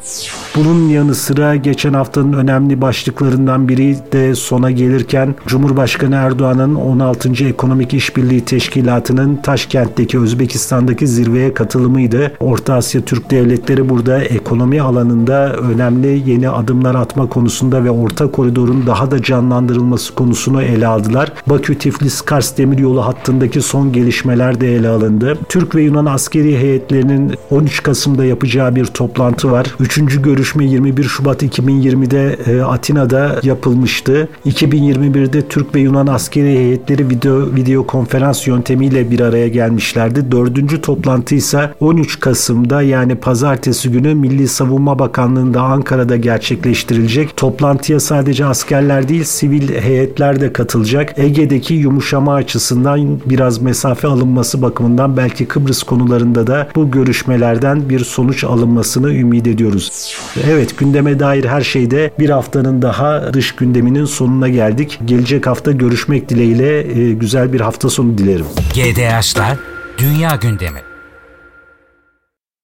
Bunun 0.55 0.89
yanı 0.89 1.14
sıra 1.15 1.55
geçen 1.55 1.93
haftanın 1.93 2.33
önemli 2.33 2.81
başlıklarından 2.81 3.67
biri 3.67 3.97
de 4.11 4.35
sona 4.35 4.71
gelirken 4.71 5.35
Cumhurbaşkanı 5.47 6.15
Erdoğan'ın 6.15 6.75
16. 6.75 7.45
Ekonomik 7.45 7.93
İşbirliği 7.93 8.45
Teşkilatı'nın 8.45 9.35
Taşkent'teki 9.35 10.19
Özbekistan'daki 10.19 11.07
zirveye 11.07 11.53
katılımıydı. 11.53 12.31
Orta 12.39 12.73
Asya 12.73 13.01
Türk 13.01 13.31
devletleri 13.31 13.89
burada 13.89 14.23
ekonomi 14.23 14.81
alanında 14.81 15.53
önemli 15.53 16.29
yeni 16.29 16.49
adımlar 16.49 16.95
atma 16.95 17.29
konusunda 17.29 17.83
ve 17.83 17.91
orta 17.91 18.31
koridorun 18.31 18.87
daha 18.87 19.11
da 19.11 19.21
canlandırılması 19.21 20.15
konusunu 20.15 20.61
ele 20.61 20.87
aldılar. 20.87 21.33
Bakü-Tiflis-Kars 21.49 22.57
demiryolu 22.57 23.05
hattındaki 23.05 23.61
son 23.61 23.93
gelişmeler 23.93 24.61
de 24.61 24.75
ele 24.75 24.89
alındı. 24.89 25.37
Türk 25.49 25.75
ve 25.75 25.81
Yunan 25.81 26.05
askeri 26.05 26.57
heyetlerinin 26.57 27.33
13 27.51 27.83
Kasım'da 27.83 28.25
yapacağı 28.25 28.75
bir 28.75 28.85
toplantı 28.85 29.51
var. 29.51 29.67
Üçüncü 29.79 30.21
görüşme 30.21 30.65
21 30.65 31.04
Şubat 31.09 31.43
2020'de 31.43 32.37
e, 32.51 32.61
Atina'da 32.61 33.39
yapılmıştı. 33.43 34.29
2021'de 34.45 35.47
Türk 35.47 35.75
ve 35.75 35.79
Yunan 35.79 36.07
askeri 36.07 36.47
heyetleri 36.47 37.09
video 37.09 37.55
video 37.55 37.87
konferans 37.87 38.47
yöntemiyle 38.47 39.11
bir 39.11 39.19
araya 39.19 39.47
gelmişlerdi. 39.47 40.31
Dördüncü 40.31 40.81
toplantı 40.81 41.35
ise 41.35 41.73
13 41.79 42.19
Kasım'da 42.19 42.81
yani 42.81 43.15
pazartesi 43.15 43.91
günü 43.91 44.15
Milli 44.15 44.47
Savunma 44.47 44.99
Bakanlığı'nda 44.99 45.61
Ankara'da 45.61 46.15
gerçekleştirilecek. 46.15 47.37
Toplantıya 47.37 47.99
sadece 47.99 48.45
askerler 48.45 49.09
değil 49.09 49.23
sivil 49.23 49.73
heyetler 49.73 50.41
de 50.41 50.53
katılacak. 50.53 51.19
Ege'deki 51.19 51.73
yumuşama 51.73 52.33
açısından 52.33 53.19
biraz 53.25 53.61
mesafe 53.61 54.07
alınması 54.07 54.61
bakımından 54.61 55.17
belki 55.17 55.45
Kıbrıs 55.45 55.83
konularında 55.83 56.47
da 56.47 56.67
bu 56.75 56.91
görüşmelerden 56.91 57.89
bir 57.89 57.99
sonuç 57.99 58.43
alınmasını 58.43 59.13
ümit 59.13 59.47
ediyoruz. 59.47 60.15
Evet 60.49 60.75
gündeme 60.95 61.19
dair 61.19 61.45
her 61.45 61.61
şeyde 61.61 62.11
bir 62.19 62.29
haftanın 62.29 62.81
daha 62.81 63.33
dış 63.33 63.55
gündeminin 63.55 64.05
sonuna 64.05 64.49
geldik. 64.49 64.99
Gelecek 65.05 65.47
hafta 65.47 65.71
görüşmek 65.71 66.29
dileğiyle 66.29 66.99
e, 66.99 67.13
güzel 67.13 67.53
bir 67.53 67.61
hafta 67.61 67.89
sonu 67.89 68.17
dilerim. 68.17 68.45
GDH'lar 68.73 69.57
Dünya 69.97 70.35
Gündemi 70.41 70.94